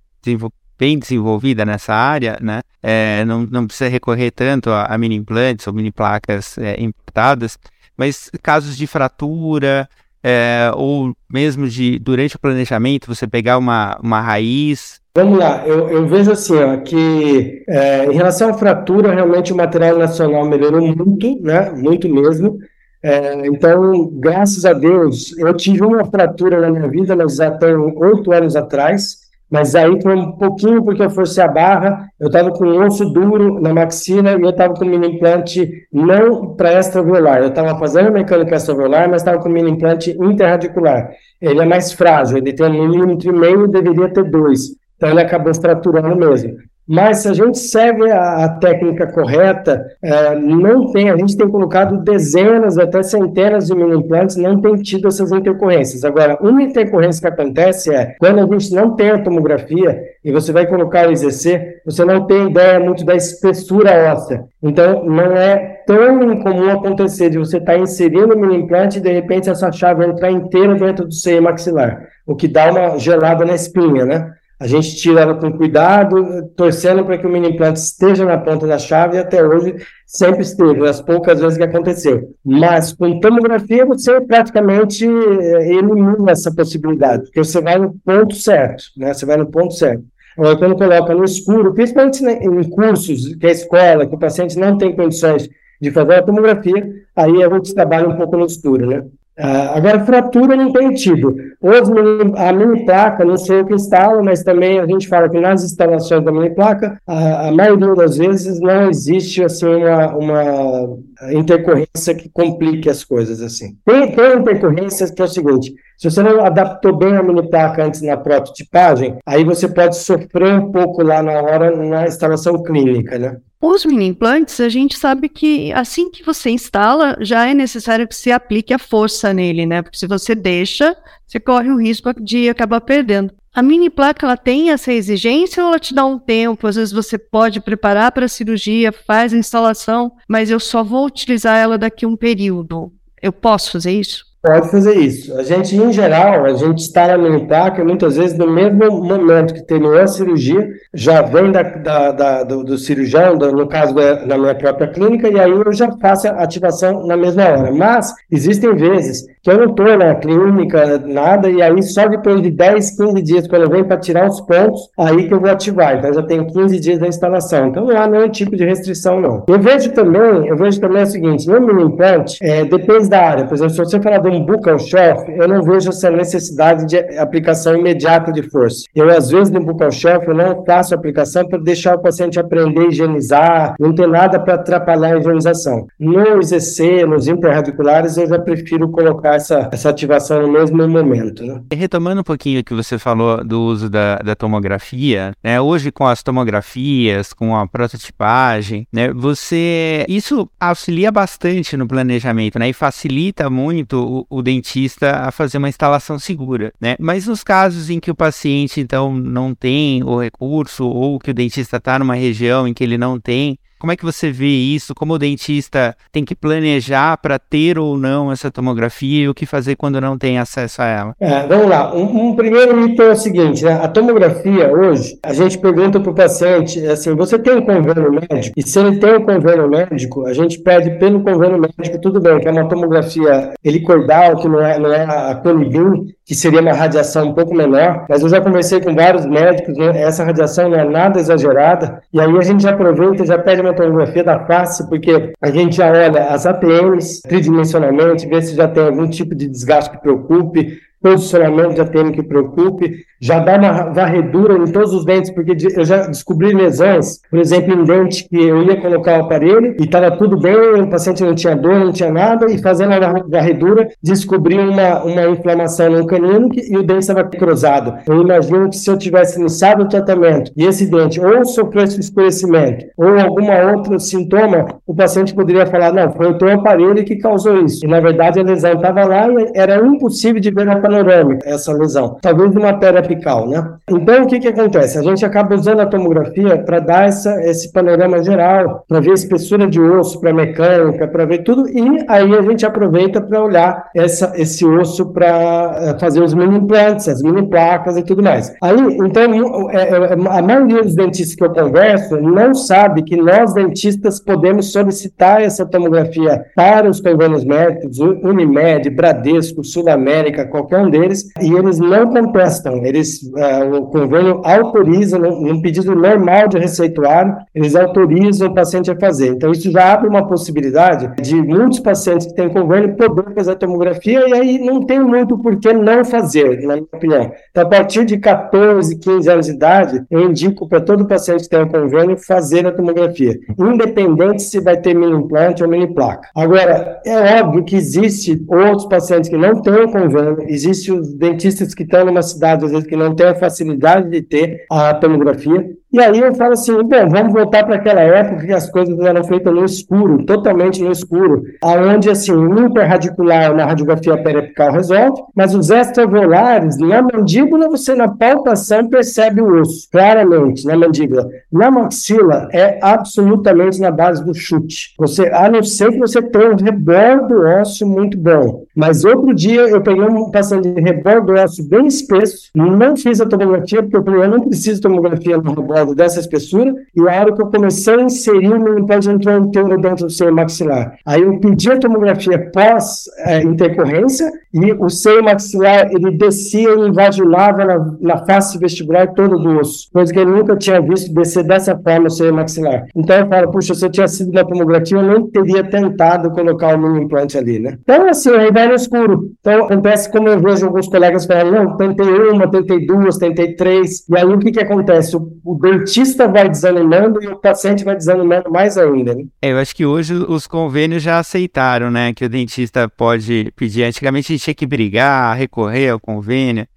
bem 0.77 0.97
desenvolvida 0.97 1.63
nessa 1.63 1.93
área, 1.93 2.37
né? 2.41 2.61
É, 2.81 3.23
não, 3.25 3.47
não 3.49 3.67
precisa 3.67 3.89
recorrer 3.89 4.31
tanto 4.31 4.71
a, 4.71 4.85
a 4.85 4.97
mini 4.97 5.15
implantes 5.15 5.67
ou 5.67 5.73
mini 5.73 5.91
placas 5.91 6.57
é, 6.57 6.75
importadas, 6.81 7.59
mas 7.95 8.31
casos 8.41 8.75
de 8.75 8.87
fratura, 8.87 9.87
é, 10.23 10.71
ou 10.75 11.13
mesmo 11.29 11.67
de 11.67 11.99
durante 11.99 12.35
o 12.35 12.39
planejamento 12.39 13.13
você 13.13 13.27
pegar 13.27 13.57
uma, 13.57 13.99
uma 14.01 14.21
raiz? 14.21 15.01
Vamos 15.15 15.37
lá, 15.37 15.63
eu, 15.67 15.89
eu 15.89 16.07
vejo 16.07 16.31
assim, 16.31 16.55
ó, 16.55 16.77
que 16.77 17.63
é, 17.67 18.05
em 18.05 18.13
relação 18.13 18.49
à 18.49 18.53
fratura, 18.53 19.13
realmente 19.13 19.53
o 19.53 19.55
material 19.55 19.97
nacional 19.99 20.45
melhorou 20.45 20.81
muito, 20.81 21.39
né? 21.41 21.69
Muito 21.71 22.09
mesmo. 22.09 22.57
É, 23.03 23.45
então, 23.45 24.09
graças 24.13 24.63
a 24.63 24.71
Deus, 24.71 25.37
eu 25.37 25.53
tive 25.53 25.83
uma 25.83 26.05
fratura 26.05 26.61
na 26.61 26.71
minha 26.71 26.87
vida, 26.87 27.15
tem 27.59 27.75
oito 27.75 28.31
anos 28.31 28.55
atrás. 28.55 29.22
Mas 29.53 29.75
aí 29.75 30.01
foi 30.01 30.15
um 30.15 30.31
pouquinho 30.31 30.83
porque 30.83 31.03
eu 31.03 31.11
forcei 31.11 31.43
a 31.43 31.47
barra, 31.47 32.09
eu 32.19 32.25
estava 32.25 32.49
com 32.49 32.65
um 32.65 32.83
osso 32.83 33.05
duro 33.13 33.61
na 33.61 33.71
maxila 33.71 34.31
e 34.31 34.41
eu 34.41 34.49
estava 34.49 34.73
com 34.73 34.83
um 34.83 34.89
mini 34.89 35.09
implante 35.09 35.85
não 35.93 36.55
para 36.55 36.79
extraveolar. 36.79 37.37
Eu 37.37 37.49
estava 37.49 37.77
fazendo 37.77 38.11
mecânica 38.11 38.55
extraveolar, 38.55 39.07
mas 39.07 39.21
estava 39.21 39.37
com 39.37 39.49
um 39.49 39.51
mini 39.51 39.69
implante 39.69 40.17
interradicular. 40.19 41.11
Ele 41.39 41.61
é 41.61 41.65
mais 41.65 41.93
frágil, 41.93 42.39
ele 42.39 42.51
tem 42.51 42.65
um 42.65 42.87
milímetro 42.87 43.29
e 43.29 43.39
meio, 43.39 43.67
deveria 43.67 44.11
ter 44.11 44.23
dois. 44.23 44.69
Então 44.97 45.11
ele 45.11 45.21
acabou 45.21 45.53
fraturando 45.53 46.15
mesmo. 46.15 46.55
Mas 46.87 47.19
se 47.19 47.29
a 47.29 47.33
gente 47.33 47.57
segue 47.57 48.11
a, 48.11 48.45
a 48.45 48.49
técnica 48.49 49.07
correta, 49.07 49.85
é, 50.01 50.35
não 50.35 50.91
tem, 50.91 51.09
a 51.09 51.15
gente 51.15 51.37
tem 51.37 51.47
colocado 51.47 52.03
dezenas, 52.03 52.77
até 52.77 53.01
centenas 53.01 53.67
de 53.67 53.75
mini 53.75 53.95
implantes, 53.95 54.35
não 54.35 54.59
tem 54.59 54.75
tido 54.75 55.07
essas 55.07 55.31
intercorrências. 55.31 56.03
Agora, 56.03 56.37
uma 56.41 56.61
intercorrência 56.61 57.21
que 57.21 57.41
acontece 57.41 57.93
é 57.93 58.15
quando 58.19 58.39
a 58.39 58.57
gente 58.57 58.73
não 58.73 58.95
tem 58.95 59.11
a 59.11 59.23
tomografia 59.23 60.01
e 60.23 60.31
você 60.31 60.51
vai 60.51 60.67
colocar 60.67 61.07
o 61.07 61.11
IZC, 61.11 61.81
você 61.85 62.03
não 62.03 62.27
tem 62.27 62.49
ideia 62.49 62.79
muito 62.79 63.05
da 63.05 63.15
espessura 63.15 64.11
óssea. 64.13 64.43
Então, 64.61 65.05
não 65.05 65.31
é 65.37 65.83
tão 65.87 66.33
incomum 66.33 66.69
acontecer 66.69 67.29
de 67.29 67.37
você 67.37 67.57
estar 67.57 67.73
tá 67.73 67.79
inserindo 67.79 68.33
o 68.33 68.39
mini 68.39 68.57
implante 68.57 68.97
e 68.97 69.01
de 69.01 69.11
repente 69.11 69.49
essa 69.49 69.71
chave 69.71 70.05
entrar 70.05 70.31
inteira 70.31 70.75
dentro 70.75 71.05
do 71.05 71.13
seio 71.13 71.41
maxilar, 71.41 72.07
o 72.25 72.35
que 72.35 72.47
dá 72.47 72.71
uma 72.71 72.97
gelada 72.97 73.45
na 73.45 73.55
espinha, 73.55 74.05
né? 74.05 74.33
A 74.59 74.67
gente 74.67 74.95
tira 74.95 75.21
ela 75.21 75.35
com 75.35 75.51
cuidado, 75.51 76.47
torcendo 76.55 77.03
para 77.03 77.17
que 77.17 77.27
o 77.27 77.29
mini 77.29 77.49
implante 77.49 77.79
esteja 77.79 78.23
na 78.23 78.37
ponta 78.37 78.65
da 78.65 78.77
chave 78.77 79.17
e 79.17 79.19
até 79.19 79.45
hoje 79.45 79.75
sempre 80.05 80.43
esteve, 80.43 80.87
as 80.87 81.01
poucas 81.01 81.39
vezes 81.39 81.57
que 81.57 81.63
aconteceu. 81.63 82.29
Mas 82.45 82.93
com 82.93 83.19
tomografia 83.19 83.85
você 83.85 84.21
praticamente 84.21 85.05
eh, 85.05 85.73
elimina 85.73 86.31
essa 86.31 86.53
possibilidade, 86.53 87.23
porque 87.23 87.43
você 87.43 87.59
vai 87.59 87.77
no 87.77 87.93
ponto 88.05 88.35
certo, 88.35 88.85
né? 88.95 89.13
Você 89.13 89.25
vai 89.25 89.37
no 89.37 89.47
ponto 89.47 89.73
certo. 89.73 90.03
Agora, 90.37 90.57
quando 90.57 90.75
coloca 90.75 91.13
no 91.13 91.23
escuro, 91.23 91.73
principalmente 91.73 92.23
em 92.23 92.69
cursos 92.69 93.35
que 93.35 93.45
a 93.45 93.51
escola, 93.51 94.07
que 94.07 94.15
o 94.15 94.19
paciente 94.19 94.57
não 94.57 94.77
tem 94.77 94.95
condições 94.95 95.49
de 95.79 95.91
fazer 95.91 96.15
a 96.15 96.23
tomografia, 96.23 96.89
aí 97.15 97.43
a 97.43 97.49
gente 97.49 97.73
trabalha 97.73 98.07
um 98.07 98.15
pouco 98.15 98.37
no 98.37 98.45
escuro, 98.45 98.87
né? 98.87 99.03
Uh, 99.37 99.77
agora, 99.77 100.05
fratura 100.05 100.55
não 100.55 100.71
tem 100.71 100.93
tido. 100.93 101.35
Mini, 101.61 102.33
a 102.35 102.53
mini 102.53 102.85
placa, 102.85 103.25
não 103.25 103.35
sei 103.35 103.61
o 103.61 103.65
que 103.65 103.73
instala, 103.73 104.21
mas 104.21 104.43
também 104.43 104.79
a 104.79 104.85
gente 104.85 105.07
fala 105.07 105.27
que 105.27 105.39
nas 105.39 105.63
instalações 105.63 106.23
da 106.23 106.31
mini 106.31 106.51
placa, 106.51 106.99
a, 107.07 107.47
a 107.47 107.51
maioria 107.51 107.95
das 107.95 108.17
vezes 108.17 108.59
não 108.59 108.89
existe 108.89 109.43
assim, 109.43 109.65
uma, 109.65 110.15
uma 110.15 110.97
intercorrência 111.31 112.13
que 112.15 112.29
complique 112.29 112.89
as 112.89 113.03
coisas. 113.03 113.41
assim. 113.41 113.75
Tem, 113.83 114.11
tem 114.11 114.37
intercorrências 114.37 115.09
que 115.09 115.21
é 115.21 115.25
o 115.25 115.27
seguinte: 115.27 115.73
se 115.97 116.11
você 116.11 116.21
não 116.21 116.45
adaptou 116.45 116.95
bem 116.95 117.15
a 117.15 117.23
mini 117.23 117.49
placa 117.49 117.83
antes 117.83 118.01
na 118.01 118.17
prototipagem, 118.17 119.17
aí 119.25 119.43
você 119.43 119.67
pode 119.67 119.97
sofrer 119.97 120.59
um 120.59 120.71
pouco 120.71 121.01
lá 121.01 121.23
na 121.23 121.41
hora 121.41 121.75
na 121.75 122.05
instalação 122.05 122.61
clínica, 122.61 123.17
né? 123.17 123.37
Os 123.65 123.85
mini 123.85 124.07
implantes, 124.07 124.59
a 124.59 124.67
gente 124.67 124.97
sabe 124.97 125.29
que 125.29 125.71
assim 125.71 126.11
que 126.11 126.21
você 126.21 126.49
instala, 126.49 127.15
já 127.21 127.47
é 127.47 127.53
necessário 127.53 128.05
que 128.05 128.13
se 128.13 128.29
aplique 128.29 128.73
a 128.73 128.77
força 128.77 129.33
nele, 129.33 129.65
né? 129.65 129.81
Porque 129.81 129.97
se 129.97 130.05
você 130.05 130.35
deixa, 130.35 130.93
você 131.25 131.39
corre 131.39 131.71
o 131.71 131.79
risco 131.79 132.13
de 132.21 132.49
acabar 132.49 132.81
perdendo. 132.81 133.33
A 133.53 133.63
mini 133.63 133.89
placa, 133.89 134.25
ela 134.25 134.35
tem 134.35 134.71
essa 134.71 134.91
exigência 134.91 135.63
ou 135.63 135.69
ela 135.69 135.79
te 135.79 135.93
dá 135.93 136.05
um 136.05 136.19
tempo? 136.19 136.67
Às 136.67 136.75
vezes 136.75 136.91
você 136.91 137.17
pode 137.17 137.61
preparar 137.61 138.11
para 138.11 138.25
a 138.25 138.27
cirurgia, 138.27 138.91
faz 138.91 139.33
a 139.33 139.37
instalação, 139.37 140.11
mas 140.27 140.49
eu 140.49 140.59
só 140.59 140.83
vou 140.83 141.05
utilizar 141.05 141.57
ela 141.57 141.77
daqui 141.77 142.03
a 142.03 142.09
um 142.09 142.17
período. 142.17 142.91
Eu 143.21 143.31
posso 143.31 143.71
fazer 143.71 143.93
isso? 143.97 144.25
Pode 144.43 144.69
fazer 144.71 144.97
isso. 144.97 145.33
A 145.37 145.43
gente, 145.43 145.73
em 145.73 145.93
geral, 145.93 146.43
a 146.43 146.53
gente 146.53 146.79
está 146.79 147.07
na 147.07 147.17
militar, 147.17 147.73
que 147.73 147.81
muitas 147.81 148.17
vezes 148.17 148.37
no 148.37 148.51
mesmo 148.51 149.01
momento 149.01 149.53
que 149.53 149.61
terminou 149.61 149.97
a 149.97 150.05
cirurgia, 150.05 150.69
já 150.93 151.21
vem 151.21 151.49
da, 151.49 151.63
da, 151.63 152.11
da 152.11 152.43
do, 152.43 152.61
do, 152.61 152.77
cirurgião, 152.77 153.37
do, 153.37 153.53
no 153.53 153.69
caso 153.69 153.95
da, 153.95 154.15
da, 154.15 154.37
minha 154.37 154.53
própria 154.53 154.89
clínica, 154.89 155.29
e 155.29 155.39
aí 155.39 155.49
eu 155.49 155.71
já 155.71 155.89
faço 155.93 156.27
a 156.27 156.43
ativação 156.43 157.07
na 157.07 157.15
mesma 157.15 157.41
hora. 157.41 157.71
Mas 157.71 158.13
existem 158.29 158.75
vezes 158.75 159.25
que 159.43 159.51
eu 159.51 159.57
não 159.57 159.65
estou 159.65 159.97
na 159.97 160.15
clínica, 160.15 160.97
nada, 161.05 161.49
e 161.49 161.61
aí 161.61 161.83
só 161.83 162.07
depois 162.07 162.41
de 162.41 162.49
10, 162.49 162.91
15 162.91 163.21
dias, 163.21 163.47
quando 163.47 163.63
eu 163.63 163.69
venho 163.69 163.85
para 163.85 163.97
tirar 163.97 164.29
os 164.29 164.39
pontos, 164.39 164.89
aí 164.97 165.27
que 165.27 165.33
eu 165.33 165.39
vou 165.39 165.49
ativar. 165.49 165.97
Então, 165.97 166.09
eu 166.09 166.13
já 166.13 166.23
tenho 166.23 166.47
15 166.47 166.79
dias 166.79 166.97
da 166.97 167.07
instalação. 167.07 167.67
Então, 167.67 167.85
não 167.85 167.97
há 167.97 168.07
nenhum 168.07 168.29
tipo 168.29 168.55
de 168.55 168.63
restrição, 168.63 169.19
não. 169.19 169.43
Eu 169.45 169.59
vejo 169.59 169.91
também, 169.91 170.47
eu 170.47 170.55
vejo 170.55 170.79
também 170.79 171.03
o 171.03 171.07
seguinte, 171.07 171.47
no 171.49 171.59
mini 171.59 171.83
implante, 171.83 172.37
é, 172.41 172.63
depende 172.63 173.09
da 173.09 173.21
área. 173.21 173.45
Por 173.45 173.55
exemplo, 173.55 173.73
se 173.73 173.79
você 173.79 174.01
falar 174.01 174.19
de 174.19 174.29
um 174.29 174.45
buccal 174.45 174.79
shelf, 174.79 175.27
eu 175.27 175.47
não 175.47 175.61
vejo 175.61 175.89
essa 175.89 176.09
necessidade 176.09 176.85
de 176.85 176.97
aplicação 177.17 177.75
imediata 177.75 178.31
de 178.31 178.43
força. 178.43 178.85
Eu, 178.95 179.09
às 179.09 179.29
vezes, 179.29 179.51
no 179.51 179.59
buccal 179.59 179.91
shelf, 179.91 180.25
eu 180.25 180.33
não 180.33 180.63
faço 180.63 180.95
aplicação 180.95 181.45
para 181.45 181.59
deixar 181.59 181.95
o 181.95 182.01
paciente 182.01 182.39
aprender 182.39 182.79
a 182.79 182.87
higienizar, 182.87 183.75
não 183.77 183.93
tem 183.93 184.07
nada 184.07 184.39
para 184.39 184.53
atrapalhar 184.53 185.15
a 185.15 185.19
higienização. 185.19 185.85
Nos 185.99 186.53
EC, 186.53 187.05
nos 187.05 187.27
interradiculares, 187.27 188.15
eu 188.15 188.25
já 188.25 188.39
prefiro 188.39 188.89
colocar 188.89 189.32
essa, 189.35 189.69
essa 189.71 189.89
ativação 189.89 190.41
no 190.41 190.51
mesmo 190.51 190.87
momento. 190.87 191.43
Né? 191.43 191.61
Retomando 191.73 192.21
um 192.21 192.23
pouquinho 192.23 192.61
o 192.61 192.63
que 192.63 192.73
você 192.73 192.97
falou 192.97 193.43
do 193.43 193.61
uso 193.61 193.89
da, 193.89 194.17
da 194.17 194.35
tomografia, 194.35 195.33
né? 195.43 195.59
hoje 195.59 195.91
com 195.91 196.05
as 196.05 196.23
tomografias, 196.23 197.33
com 197.33 197.55
a 197.55 197.67
prototipagem, 197.67 198.87
né? 198.91 199.11
você 199.13 200.05
isso 200.07 200.49
auxilia 200.59 201.11
bastante 201.11 201.77
no 201.77 201.87
planejamento 201.87 202.59
né? 202.59 202.69
e 202.69 202.73
facilita 202.73 203.49
muito 203.49 204.25
o, 204.29 204.37
o 204.37 204.41
dentista 204.41 205.17
a 205.27 205.31
fazer 205.31 205.57
uma 205.57 205.69
instalação 205.69 206.17
segura. 206.19 206.71
Né? 206.79 206.95
Mas 206.99 207.27
nos 207.27 207.43
casos 207.43 207.89
em 207.89 207.99
que 207.99 208.11
o 208.11 208.15
paciente 208.15 208.79
então 208.79 209.13
não 209.13 209.53
tem 209.53 210.03
o 210.03 210.19
recurso 210.19 210.85
ou 210.87 211.19
que 211.19 211.31
o 211.31 211.33
dentista 211.33 211.77
está 211.77 211.99
numa 211.99 212.15
região 212.15 212.67
em 212.67 212.73
que 212.73 212.83
ele 212.83 212.97
não 212.97 213.19
tem 213.19 213.57
como 213.83 213.91
é 213.91 213.97
que 213.97 214.05
você 214.05 214.31
vê 214.31 214.47
isso? 214.47 214.95
Como 214.95 215.13
o 215.13 215.19
dentista 215.19 215.93
tem 216.09 216.23
que 216.23 216.33
planejar 216.33 217.17
para 217.17 217.37
ter 217.37 217.77
ou 217.77 217.97
não 217.97 218.31
essa 218.31 218.49
tomografia 218.49 219.25
e 219.25 219.27
o 219.27 219.33
que 219.33 219.45
fazer 219.45 219.75
quando 219.75 219.99
não 219.99 220.17
tem 220.17 220.39
acesso 220.39 220.81
a 220.81 220.85
ela? 220.85 221.15
É, 221.19 221.45
vamos 221.45 221.67
lá. 221.67 221.93
Um, 221.93 222.29
um, 222.29 222.33
primeiro 222.33 222.77
mito 222.77 223.01
é 223.01 223.11
o 223.11 223.15
seguinte: 223.17 223.65
né? 223.65 223.73
a 223.73 223.89
tomografia 223.89 224.71
hoje, 224.71 225.19
a 225.21 225.33
gente 225.33 225.57
pergunta 225.57 225.99
para 225.99 226.11
o 226.11 226.15
paciente 226.15 226.79
assim: 226.87 227.13
você 227.13 227.37
tem 227.37 227.57
um 227.57 227.65
convênio 227.65 228.09
médico? 228.09 228.57
E 228.57 228.65
se 228.65 228.79
ele 228.79 228.99
tem 228.99 229.17
um 229.17 229.25
convênio 229.25 229.69
médico, 229.69 230.25
a 230.27 230.33
gente 230.33 230.59
pede 230.59 230.97
pelo 230.97 231.21
convênio 231.21 231.59
médico, 231.59 231.99
tudo 231.99 232.21
bem, 232.21 232.39
que 232.39 232.47
é 232.47 232.51
uma 232.51 232.69
tomografia 232.69 233.53
helicoidal, 233.61 234.37
que 234.37 234.47
não 234.47 234.61
é, 234.61 234.79
não 234.79 234.93
é 234.93 235.03
a 235.03 235.35
Conibin, 235.35 236.05
que 236.25 236.35
seria 236.35 236.61
uma 236.61 236.73
radiação 236.73 237.27
um 237.27 237.33
pouco 237.33 237.53
menor, 237.53 238.05
mas 238.09 238.21
eu 238.21 238.29
já 238.29 238.39
conversei 238.39 238.79
com 238.79 238.95
vários 238.95 239.25
médicos, 239.25 239.77
né? 239.77 240.01
essa 240.01 240.23
radiação 240.23 240.69
não 240.69 240.79
é 240.79 240.83
nada 240.83 241.19
exagerada, 241.19 242.01
e 242.13 242.19
aí 242.19 242.37
a 242.37 242.41
gente 242.41 242.63
já 242.63 242.71
aproveita 242.71 243.25
já 243.25 243.37
pede 243.37 243.61
uma 243.61 243.73
tomografia 243.73 244.23
da 244.23 244.45
face, 244.45 244.87
porque 244.87 245.33
a 245.41 245.51
gente 245.51 245.77
já 245.77 245.89
olha 245.89 246.27
as 246.29 246.45
ATMs 246.45 247.21
tridimensionalmente, 247.23 248.27
vê 248.27 248.41
se 248.41 248.55
já 248.55 248.67
tem 248.67 248.83
algum 248.83 249.09
tipo 249.09 249.35
de 249.35 249.47
desgaste 249.47 249.91
que 249.91 250.01
preocupe, 250.01 250.79
posicionamento 251.03 251.75
já 251.75 251.85
tem 251.85 252.11
que 252.13 252.23
preocupe, 252.23 253.03
já 253.19 253.39
dá 253.39 253.57
uma 253.57 253.93
varredura 253.93 254.57
em 254.57 254.71
todos 254.71 254.93
os 254.93 255.05
dentes, 255.05 255.31
porque 255.31 255.55
eu 255.75 255.83
já 255.83 256.07
descobri 256.07 256.53
lesões, 256.53 257.19
por 257.29 257.39
exemplo, 257.39 257.73
em 257.73 257.83
dente 257.83 258.27
que 258.27 258.37
eu 258.37 258.63
ia 258.63 258.79
colocar 258.79 259.19
o 259.19 259.25
aparelho 259.25 259.75
e 259.79 259.83
estava 259.83 260.11
tudo 260.11 260.39
bem, 260.39 260.81
o 260.81 260.89
paciente 260.89 261.23
não 261.23 261.35
tinha 261.35 261.55
dor, 261.55 261.75
não 261.79 261.91
tinha 261.91 262.11
nada, 262.11 262.49
e 262.49 262.57
fazendo 262.57 262.93
a 262.93 263.23
varredura, 263.27 263.89
descobri 264.01 264.57
uma, 264.57 265.03
uma 265.03 265.27
inflamação 265.27 265.89
no 265.89 266.07
canino 266.07 266.49
e 266.53 266.77
o 266.77 266.83
dente 266.83 266.99
estava 266.99 267.23
cruzado. 267.25 267.95
Eu 268.07 268.21
imagino 268.21 268.69
que 268.69 268.77
se 268.77 268.89
eu 268.89 268.97
tivesse 268.97 269.39
iniciado 269.39 269.83
o 269.83 269.89
tratamento 269.89 270.51
e 270.55 270.65
esse 270.65 270.89
dente 270.89 271.19
ou 271.19 271.43
sofreu 271.45 271.83
esse 271.83 271.99
escurecimento 271.99 272.85
ou 272.97 273.19
alguma 273.19 273.73
outra 273.73 273.99
sintoma, 273.99 274.65
o 274.87 274.95
paciente 274.95 275.33
poderia 275.33 275.65
falar, 275.65 275.91
não, 275.93 276.11
foi 276.13 276.27
o 276.27 276.37
teu 276.37 276.49
aparelho 276.51 277.03
que 277.03 277.17
causou 277.17 277.63
isso. 277.65 277.85
E 277.85 277.87
na 277.87 277.99
verdade 277.99 278.39
a 278.39 278.43
lesão 278.43 278.73
estava 278.73 279.03
lá 279.05 279.27
e 279.27 279.51
era 279.53 279.77
impossível 279.85 280.39
de 280.39 280.51
ver 280.51 280.65
na 280.65 280.79
panorâmica, 280.93 281.49
essa 281.49 281.73
lesão. 281.73 282.17
Talvez 282.21 282.55
uma 282.55 282.73
pedra 282.73 282.99
apical, 282.99 283.47
né? 283.47 283.73
Então, 283.89 284.23
o 284.23 284.27
que 284.27 284.39
que 284.39 284.47
acontece? 284.47 284.97
A 284.97 285.01
gente 285.01 285.25
acaba 285.25 285.55
usando 285.55 285.79
a 285.79 285.85
tomografia 285.85 286.57
para 286.57 286.79
dar 286.79 287.07
essa, 287.07 287.41
esse 287.43 287.71
panorama 287.71 288.23
geral, 288.23 288.83
para 288.87 288.99
ver 288.99 289.11
a 289.11 289.15
espessura 289.15 289.67
de 289.67 289.81
osso, 289.81 290.19
para 290.19 290.33
mecânica, 290.33 291.07
para 291.07 291.25
ver 291.25 291.39
tudo, 291.39 291.67
e 291.67 292.05
aí 292.07 292.35
a 292.35 292.41
gente 292.41 292.65
aproveita 292.65 293.19
para 293.21 293.43
olhar 293.43 293.89
essa, 293.95 294.33
esse 294.35 294.65
osso 294.65 295.11
para 295.11 295.75
eh, 295.77 295.99
fazer 295.99 296.21
os 296.21 296.33
mini 296.33 296.57
implantes, 296.57 297.07
as 297.07 297.21
mini 297.21 297.47
placas 297.47 297.97
e 297.97 298.03
tudo 298.03 298.21
mais. 298.21 298.53
Aí, 298.61 298.79
então, 299.03 299.69
é, 299.71 299.89
é, 299.89 300.13
a 300.13 300.41
maioria 300.41 300.83
dos 300.83 300.95
dentistas 300.95 301.35
que 301.35 301.43
eu 301.43 301.49
converso 301.49 302.19
não 302.21 302.53
sabe 302.53 303.03
que 303.03 303.15
nós, 303.15 303.53
dentistas, 303.53 304.19
podemos 304.19 304.71
solicitar 304.71 305.41
essa 305.41 305.65
tomografia 305.65 306.45
para 306.55 306.89
os 306.89 307.01
convênios 307.01 307.43
médicos, 307.43 307.99
Unimed, 307.99 308.89
Bradesco, 308.89 309.63
Sul 309.63 309.89
América, 309.89 310.45
qualquer 310.45 310.82
deles, 310.89 311.29
e 311.41 311.53
eles 311.53 311.79
não 311.79 312.09
contestam, 312.09 312.85
eles, 312.85 313.21
uh, 313.23 313.75
o 313.75 313.87
convênio 313.87 314.41
autoriza, 314.43 315.17
num, 315.17 315.61
pedido 315.61 315.95
normal 315.95 316.47
de 316.47 316.57
receituário, 316.57 317.35
eles 317.53 317.75
autorizam 317.75 318.49
o 318.49 318.53
paciente 318.53 318.91
a 318.91 318.99
fazer. 318.99 319.29
Então, 319.29 319.51
isso 319.51 319.71
já 319.71 319.93
abre 319.93 320.09
uma 320.09 320.27
possibilidade 320.27 321.11
de 321.21 321.35
muitos 321.35 321.79
pacientes 321.79 322.27
que 322.27 322.35
têm 322.35 322.49
convênio 322.49 322.95
poder 322.95 323.33
fazer 323.33 323.51
a 323.51 323.55
tomografia, 323.55 324.27
e 324.27 324.33
aí 324.33 324.59
não 324.59 324.85
tem 324.85 324.99
muito 324.99 325.37
por 325.37 325.59
que 325.59 325.73
não 325.73 326.03
fazer, 326.03 326.61
na 326.61 326.75
minha 326.75 326.87
opinião. 326.91 327.31
Então, 327.51 327.63
a 327.63 327.69
partir 327.69 328.05
de 328.05 328.17
14, 328.17 328.97
15 328.97 329.29
anos 329.29 329.45
de 329.45 329.51
idade, 329.53 330.03
eu 330.09 330.21
indico 330.21 330.67
para 330.67 330.81
todo 330.81 331.07
paciente 331.07 331.43
que 331.43 331.49
tem 331.49 331.61
um 331.61 331.69
convênio 331.69 332.17
fazer 332.17 332.65
a 332.65 332.71
tomografia, 332.71 333.39
independente 333.57 334.43
se 334.43 334.59
vai 334.59 334.77
ter 334.77 334.93
mini 334.93 335.13
implante 335.13 335.63
ou 335.63 335.69
mini 335.69 335.93
placa. 335.93 336.29
Agora, 336.35 337.01
é 337.05 337.41
óbvio 337.41 337.63
que 337.63 337.75
existe 337.75 338.43
outros 338.47 338.85
pacientes 338.85 339.29
que 339.29 339.37
não 339.37 339.61
têm 339.61 339.91
convênio, 339.91 340.37
existe 340.47 340.72
Existem 340.73 340.99
os 340.99 341.13
dentistas 341.13 341.75
que 341.75 341.83
estão 341.83 342.03
numa 342.03 342.23
cidade, 342.23 342.65
às 342.65 342.71
vezes, 342.71 342.87
que 342.87 342.95
não 342.95 343.13
tem 343.13 343.27
a 343.27 343.35
facilidade 343.35 344.09
de 344.09 344.23
ter 344.23 344.65
a 344.71 344.91
tomografia. 344.95 345.69
E 345.93 345.99
aí 345.99 346.19
eu 346.19 346.33
falo 346.33 346.53
assim, 346.53 346.73
bom, 346.75 347.07
vamos 347.07 347.31
voltar 347.31 347.63
para 347.63 347.75
aquela 347.75 348.01
época 348.01 348.47
que 348.47 348.51
as 348.51 348.67
coisas 348.67 348.99
eram 348.99 349.23
feitas 349.23 349.53
no 349.53 349.63
escuro, 349.63 350.25
totalmente 350.25 350.81
no 350.81 350.91
escuro, 350.91 351.43
aonde 351.61 352.09
assim, 352.09 352.31
o 352.31 352.65
interradicular 352.65 353.55
na 353.55 353.65
radiografia 353.65 354.17
periapical 354.17 354.71
resolve, 354.71 355.21
mas 355.35 355.53
os 355.53 355.69
extravolares, 355.69 356.79
na 356.79 357.03
mandíbula, 357.03 357.69
você 357.69 357.93
na 357.93 358.07
palpação 358.07 358.89
percebe 358.89 359.39
o 359.39 359.61
osso, 359.61 359.87
claramente, 359.91 360.65
na 360.65 360.75
mandíbula. 360.75 361.29
Na 361.51 361.69
maxila, 361.69 362.47
é 362.51 362.79
absolutamente 362.81 363.79
na 363.79 363.91
base 363.91 364.25
do 364.25 364.33
chute. 364.33 364.95
Você, 364.97 365.27
a 365.27 365.47
não 365.47 365.61
ser 365.61 365.91
que 365.91 365.99
você 365.99 366.23
tenha 366.23 366.53
um 366.53 366.55
rebordo 366.55 367.39
ósseo 367.43 367.87
muito 367.87 368.17
bom. 368.17 368.63
Mas 368.75 369.03
outro 369.05 369.33
dia 369.33 369.61
eu 369.61 369.81
peguei 369.81 370.03
um 370.03 370.31
paciente 370.31 370.71
de 370.71 370.81
rebordo 370.81 371.33
ósseo 371.33 371.67
bem 371.67 371.87
espesso, 371.87 372.49
não 372.55 372.95
fiz 372.95 373.21
a 373.21 373.25
tomografia, 373.25 373.83
porque 373.83 374.09
eu 374.09 374.29
não 374.29 374.41
preciso 374.41 374.75
de 374.75 374.81
tomografia 374.81 375.37
no 375.37 375.53
rebordo 375.53 375.93
dessa 375.93 376.19
espessura, 376.19 376.73
e 376.95 377.01
a 377.01 377.19
hora 377.19 377.35
que 377.35 377.41
eu 377.41 377.47
comecei 377.47 377.93
a 377.93 378.01
inserir 378.01 378.59
meu 378.59 378.79
implante 378.79 379.09
entrou 379.09 379.37
inteiro 379.37 379.79
dentro 379.79 380.05
do 380.05 380.11
seio 380.11 380.33
maxilar. 380.33 380.97
Aí 381.05 381.21
eu 381.21 381.39
pedi 381.39 381.71
a 381.71 381.79
tomografia 381.79 382.51
pós-intercorrência, 382.51 384.25
é, 384.25 384.42
e 384.53 384.71
o 384.73 384.89
seio 384.89 385.23
maxilar, 385.23 385.89
ele 385.91 386.11
descia 386.11 386.69
e 386.69 386.87
invaginava 386.87 387.65
na, 387.65 387.97
na 387.99 388.17
face 388.25 388.57
vestibular 388.59 389.07
todo 389.13 389.39
do 389.39 389.59
osso, 389.59 389.89
coisa 389.91 390.13
que 390.13 390.19
eu 390.19 390.27
nunca 390.27 390.55
tinha 390.55 390.79
visto 390.81 391.13
descer 391.13 391.43
dessa 391.43 391.77
forma 391.77 392.07
o 392.07 392.11
seio 392.11 392.33
maxilar. 392.33 392.85
Então 392.95 393.15
eu 393.17 393.27
falo, 393.27 393.51
puxa, 393.51 393.73
se 393.73 393.85
eu 393.85 393.89
tinha 393.89 394.07
sido 394.07 394.31
na 394.31 394.43
tomografia, 394.43 394.97
eu 394.97 395.03
não 395.03 395.29
teria 395.29 395.63
tentado 395.63 396.29
colocar 396.31 396.75
o 396.75 396.79
meu 396.79 396.97
implante 396.97 397.37
ali, 397.37 397.59
né? 397.59 397.77
Então, 397.81 398.07
assim, 398.07 398.29
aí 398.31 398.51
vai 398.51 398.67
no 398.67 398.75
escuro. 398.75 399.31
Então, 399.39 399.65
acontece 399.65 400.11
como 400.11 400.29
eu 400.29 400.39
vejo 400.39 400.65
alguns 400.65 400.87
colegas 400.87 401.25
falando, 401.25 401.51
não, 401.51 401.77
tentei 401.77 402.05
uma, 402.05 402.49
tentei 402.49 402.85
duas, 402.85 403.17
tentei 403.17 403.55
três, 403.55 404.07
e 404.09 404.17
aí 404.17 404.25
o 404.25 404.39
que 404.39 404.51
que 404.51 404.59
acontece? 404.59 405.15
O, 405.15 405.31
o 405.43 405.55
dentista 405.55 406.27
vai 406.27 406.47
desanimando 406.47 407.23
e 407.23 407.27
o 407.27 407.37
paciente 407.37 407.83
vai 407.83 407.95
desanimando 407.95 408.51
mais 408.51 408.77
ainda. 408.77 409.15
Né? 409.15 409.25
É, 409.41 409.51
eu 409.51 409.57
acho 409.57 409.75
que 409.75 409.85
hoje 409.85 410.13
os 410.13 410.45
convênios 410.45 411.01
já 411.01 411.17
aceitaram, 411.17 411.89
né? 411.89 412.13
Que 412.13 412.25
o 412.25 412.29
dentista 412.29 412.87
pode 412.87 413.51
pedir. 413.55 413.83
Antigamente 413.83 414.31
a 414.31 414.35
gente 414.35 414.42
tinha 414.43 414.53
que 414.53 414.65
brigar, 414.65 415.37
recorrer 415.37 415.89
ao 415.89 415.99
convênio. 415.99 416.67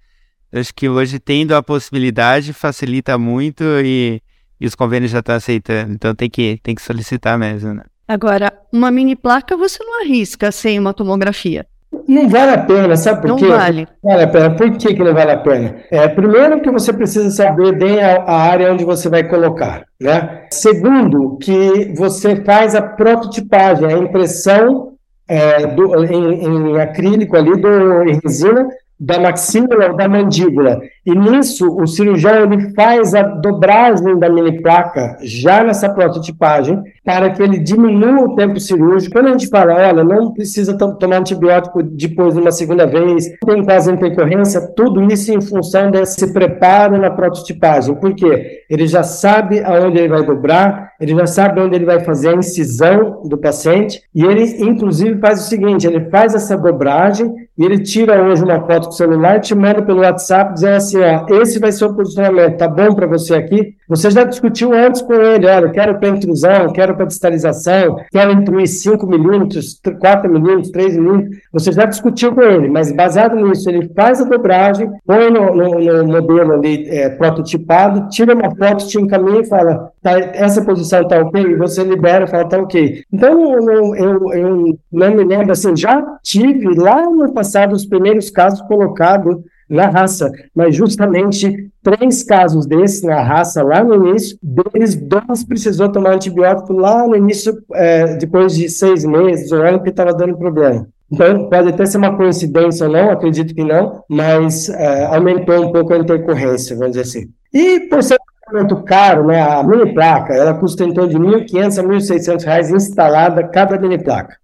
Eu 0.51 0.61
acho 0.61 0.73
que 0.73 0.87
hoje, 0.87 1.19
tendo 1.19 1.53
a 1.55 1.61
possibilidade, 1.61 2.53
facilita 2.53 3.17
muito 3.17 3.63
e, 3.83 4.21
e 4.59 4.65
os 4.65 4.75
convênios 4.75 5.11
já 5.11 5.19
estão 5.19 5.35
aceitando. 5.35 5.93
Então 5.93 6.15
tem 6.15 6.29
que, 6.29 6.59
tem 6.63 6.73
que 6.73 6.81
solicitar 6.81 7.37
mesmo, 7.37 7.73
né? 7.73 7.83
Agora, 8.07 8.53
uma 8.71 8.89
mini 8.89 9.15
placa 9.15 9.57
você 9.57 9.83
não 9.83 10.01
arrisca 10.01 10.51
sem 10.51 10.79
uma 10.79 10.93
tomografia. 10.93 11.65
Não 12.07 12.29
vale 12.29 12.51
a 12.51 12.57
pena, 12.57 12.95
sabe 12.95 13.21
por 13.21 13.27
não 13.29 13.35
quê? 13.35 13.47
Não 13.47 13.57
vale. 13.57 13.87
Vale 14.01 14.23
a 14.23 14.27
pena. 14.27 14.55
Por 14.55 14.77
que, 14.77 14.93
que 14.93 15.03
não 15.03 15.13
vale 15.13 15.31
a 15.31 15.37
pena? 15.37 15.75
É, 15.91 16.07
primeiro 16.07 16.61
que 16.61 16.71
você 16.71 16.93
precisa 16.93 17.29
saber 17.31 17.77
bem 17.77 18.01
a, 18.01 18.23
a 18.23 18.41
área 18.43 18.71
onde 18.71 18.85
você 18.85 19.09
vai 19.09 19.23
colocar. 19.23 19.83
Né? 19.99 20.45
Segundo, 20.51 21.37
que 21.37 21.93
você 21.97 22.43
faz 22.43 22.75
a 22.75 22.81
prototipagem, 22.81 23.87
a 23.87 23.97
impressão 23.97 24.96
é, 25.27 25.67
do, 25.67 26.03
em, 26.05 26.43
em, 26.43 26.79
acrílico 26.79 27.35
ali, 27.35 27.59
do, 27.59 28.03
em 28.03 28.19
resina, 28.23 28.67
da 28.99 29.19
maxila 29.19 29.89
ou 29.89 29.95
da 29.95 30.07
mandíbula. 30.07 30.81
E 31.05 31.13
nisso, 31.13 31.67
o 31.77 31.85
cirurgião 31.85 32.51
ele 32.51 32.73
faz 32.73 33.13
a 33.13 33.21
dobragem 33.21 34.17
da 34.17 34.29
mini 34.29 34.61
placa 34.61 35.17
já 35.21 35.63
nessa 35.63 35.89
prototipagem, 35.89 36.81
para 37.07 37.29
que 37.29 37.41
ele 37.41 37.57
diminua 37.57 38.25
o 38.25 38.35
tempo 38.35 38.59
cirúrgico. 38.59 39.13
Quando 39.13 39.27
a 39.27 39.31
gente 39.31 39.47
fala, 39.47 39.75
olha, 39.75 40.03
não 40.03 40.33
precisa 40.33 40.77
tomar 40.77 41.19
antibiótico 41.19 41.81
depois 41.81 42.33
de 42.33 42.41
uma 42.41 42.51
segunda 42.51 42.85
vez, 42.85 43.29
tem 43.45 43.63
quase 43.63 43.89
intercorrência, 43.89 44.59
tudo 44.75 45.01
isso 45.09 45.33
em 45.33 45.39
função 45.39 45.89
desse 45.89 46.33
preparo 46.33 46.99
na 46.99 47.09
prototipagem. 47.09 47.95
Por 47.95 48.13
quê? 48.13 48.65
Ele 48.69 48.85
já 48.87 49.03
sabe 49.03 49.61
aonde 49.61 49.99
ele 49.99 50.09
vai 50.09 50.25
dobrar, 50.25 50.91
ele 50.99 51.15
já 51.15 51.25
sabe 51.25 51.61
onde 51.61 51.75
ele 51.75 51.85
vai 51.85 52.01
fazer 52.01 52.29
a 52.29 52.33
incisão 52.33 53.21
do 53.23 53.37
paciente, 53.37 54.01
e 54.13 54.25
ele, 54.25 54.43
inclusive, 54.61 55.17
faz 55.19 55.39
o 55.39 55.47
seguinte: 55.47 55.87
ele 55.87 56.09
faz 56.09 56.35
essa 56.35 56.57
dobragem 56.57 57.33
e 57.57 57.63
ele 57.63 57.79
tira 57.79 58.21
hoje 58.21 58.43
uma 58.43 58.59
foto 58.65 58.87
com 58.87 58.93
o 58.93 58.97
celular 58.97 59.39
te 59.39 59.55
manda 59.55 59.81
pelo 59.81 60.01
WhatsApp 60.01 60.53
dizendo 60.55 60.75
assim: 60.75 60.97
ó, 60.97 61.25
esse 61.41 61.57
vai 61.59 61.71
ser 61.71 61.85
o 61.85 61.93
posicionamento, 61.93 62.57
tá 62.57 62.67
bom 62.67 62.93
para 62.93 63.07
você 63.07 63.35
aqui? 63.35 63.75
Você 63.87 64.11
já 64.11 64.23
discutiu 64.25 64.73
antes 64.73 65.01
com 65.01 65.13
ele: 65.13 65.47
olha, 65.47 65.69
quero 65.69 65.97
para 65.97 66.09
intrusão, 66.09 66.73
quero 66.73 66.96
para 66.97 67.05
distalização, 67.05 67.97
quero 68.11 68.31
incluir 68.33 68.67
5 68.67 69.07
milímetros, 69.07 69.79
4 69.99 70.29
milímetros, 70.29 70.71
3 70.71 70.97
milímetros. 70.97 71.37
Você 71.53 71.71
já 71.71 71.85
discutiu 71.85 72.33
com 72.33 72.41
ele, 72.41 72.67
mas 72.67 72.91
baseado 72.91 73.35
nisso, 73.35 73.69
ele 73.69 73.89
faz 73.95 74.19
a 74.19 74.25
dobragem, 74.25 74.89
põe 75.05 75.29
no, 75.29 75.55
no, 75.55 76.03
no 76.03 76.07
modelo 76.07 76.53
ali 76.53 76.87
é, 76.89 77.09
prototipado, 77.09 78.09
tira 78.09 78.35
uma 78.35 78.53
foto, 78.55 78.87
te 78.87 78.99
encaminha 78.99 79.41
e 79.41 79.47
fala: 79.47 79.91
tá, 80.01 80.19
essa 80.19 80.63
posição 80.63 81.01
está 81.01 81.19
ok? 81.19 81.41
E 81.41 81.55
você 81.55 81.83
libera 81.83 82.25
e 82.25 82.27
fala: 82.27 82.45
tá 82.45 82.57
ok. 82.57 83.03
Então, 83.11 83.53
eu, 83.53 83.95
eu, 83.95 84.33
eu 84.33 84.79
não 84.91 85.11
me 85.11 85.23
lembro 85.23 85.51
assim, 85.51 85.75
já 85.75 86.01
tive 86.23 86.73
lá 86.75 87.09
no 87.09 87.31
passado 87.33 87.73
os 87.73 87.85
primeiros 87.85 88.29
casos 88.29 88.61
colocados 88.61 89.37
na 89.69 89.87
raça, 89.87 90.31
mas 90.55 90.75
justamente 90.75 91.69
três 91.83 92.23
casos 92.23 92.65
desses 92.65 93.03
na 93.03 93.21
raça 93.21 93.63
lá 93.63 93.83
no 93.83 93.95
início, 93.95 94.37
deles 94.41 94.95
dois 94.95 95.43
precisou 95.43 95.91
tomar 95.91 96.13
antibiótico 96.13 96.73
lá 96.73 97.05
no 97.07 97.15
início, 97.15 97.57
é, 97.73 98.15
depois 98.15 98.55
de 98.55 98.69
seis 98.69 99.03
meses, 99.03 99.51
ou 99.51 99.61
ano 99.61 99.81
que 99.81 99.89
estava 99.89 100.13
dando 100.13 100.37
problema. 100.37 100.87
Então, 101.11 101.49
pode 101.49 101.69
até 101.69 101.85
ser 101.85 101.97
uma 101.97 102.15
coincidência 102.15 102.85
ou 102.85 102.91
não, 102.91 103.11
acredito 103.11 103.55
que 103.55 103.63
não, 103.63 104.03
mas 104.09 104.69
é, 104.69 105.05
aumentou 105.05 105.67
um 105.67 105.71
pouco 105.71 105.93
a 105.93 105.97
intercorrência, 105.97 106.75
vamos 106.75 106.97
dizer 106.97 107.03
assim. 107.03 107.29
E 107.53 107.81
por 107.89 108.03
ser 108.03 108.17
muito 108.51 108.83
caro, 108.83 109.27
né, 109.27 109.41
a 109.41 109.63
mini 109.63 109.93
placa, 109.93 110.33
ela 110.33 110.53
custa 110.53 110.83
em 110.83 110.93
torno 110.93 111.09
de 111.09 111.17
R$ 111.17 111.45
1.500 111.45 111.79
a 111.79 111.81
R$ 111.81 111.87
1.600 111.87 112.75
instalada 112.75 113.47
cada 113.47 113.79
mini 113.79 113.97
placa. 113.97 114.35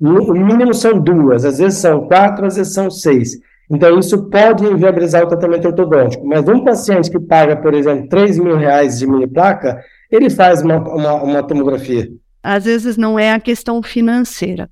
O 0.00 0.32
mínimo 0.32 0.72
são 0.72 0.98
duas, 0.98 1.44
às 1.44 1.58
vezes 1.58 1.78
são 1.78 2.06
quatro, 2.06 2.46
às 2.46 2.56
vezes 2.56 2.72
são 2.72 2.90
seis. 2.90 3.38
Então, 3.70 3.98
isso 3.98 4.28
pode 4.28 4.64
inviabilizar 4.64 5.24
o 5.24 5.28
tratamento 5.28 5.66
ortodôntico. 5.66 6.26
Mas 6.26 6.48
um 6.48 6.64
paciente 6.64 7.10
que 7.10 7.20
paga, 7.20 7.56
por 7.56 7.72
exemplo, 7.72 8.08
3 8.08 8.38
mil 8.38 8.56
reais 8.56 8.98
de 8.98 9.06
mini 9.06 9.26
placa, 9.26 9.82
ele 10.10 10.28
faz 10.28 10.62
uma, 10.62 10.78
uma, 10.78 11.14
uma 11.22 11.42
tomografia. 11.42 12.10
Às 12.42 12.64
vezes 12.64 12.96
não 12.96 13.18
é 13.18 13.32
a 13.32 13.40
questão 13.40 13.82
financeira. 13.82 14.68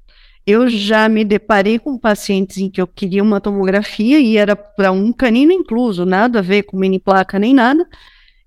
Eu 0.46 0.68
já 0.68 1.08
me 1.08 1.24
deparei 1.24 1.78
com 1.78 1.98
pacientes 1.98 2.56
em 2.56 2.70
que 2.70 2.80
eu 2.80 2.86
queria 2.86 3.22
uma 3.22 3.40
tomografia 3.40 4.18
e 4.18 4.36
era 4.36 4.56
para 4.56 4.90
um 4.90 5.12
canino 5.12 5.52
incluso, 5.52 6.06
nada 6.06 6.38
a 6.38 6.42
ver 6.42 6.62
com 6.62 6.78
mini 6.78 6.98
placa 6.98 7.38
nem 7.38 7.52
nada, 7.52 7.86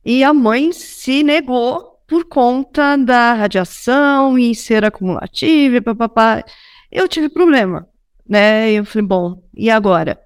e 0.03 0.23
a 0.23 0.33
mãe 0.33 0.71
se 0.73 1.21
negou 1.21 1.99
por 2.07 2.25
conta 2.25 2.97
da 2.97 3.33
radiação 3.35 4.37
e 4.37 4.55
ser 4.55 4.83
acumulativa 4.83 5.79
papapá 5.79 6.43
eu 6.91 7.07
tive 7.07 7.29
problema, 7.29 7.87
né? 8.27 8.71
Eu 8.71 8.83
falei, 8.83 9.07
bom, 9.07 9.41
e 9.55 9.69
agora? 9.69 10.19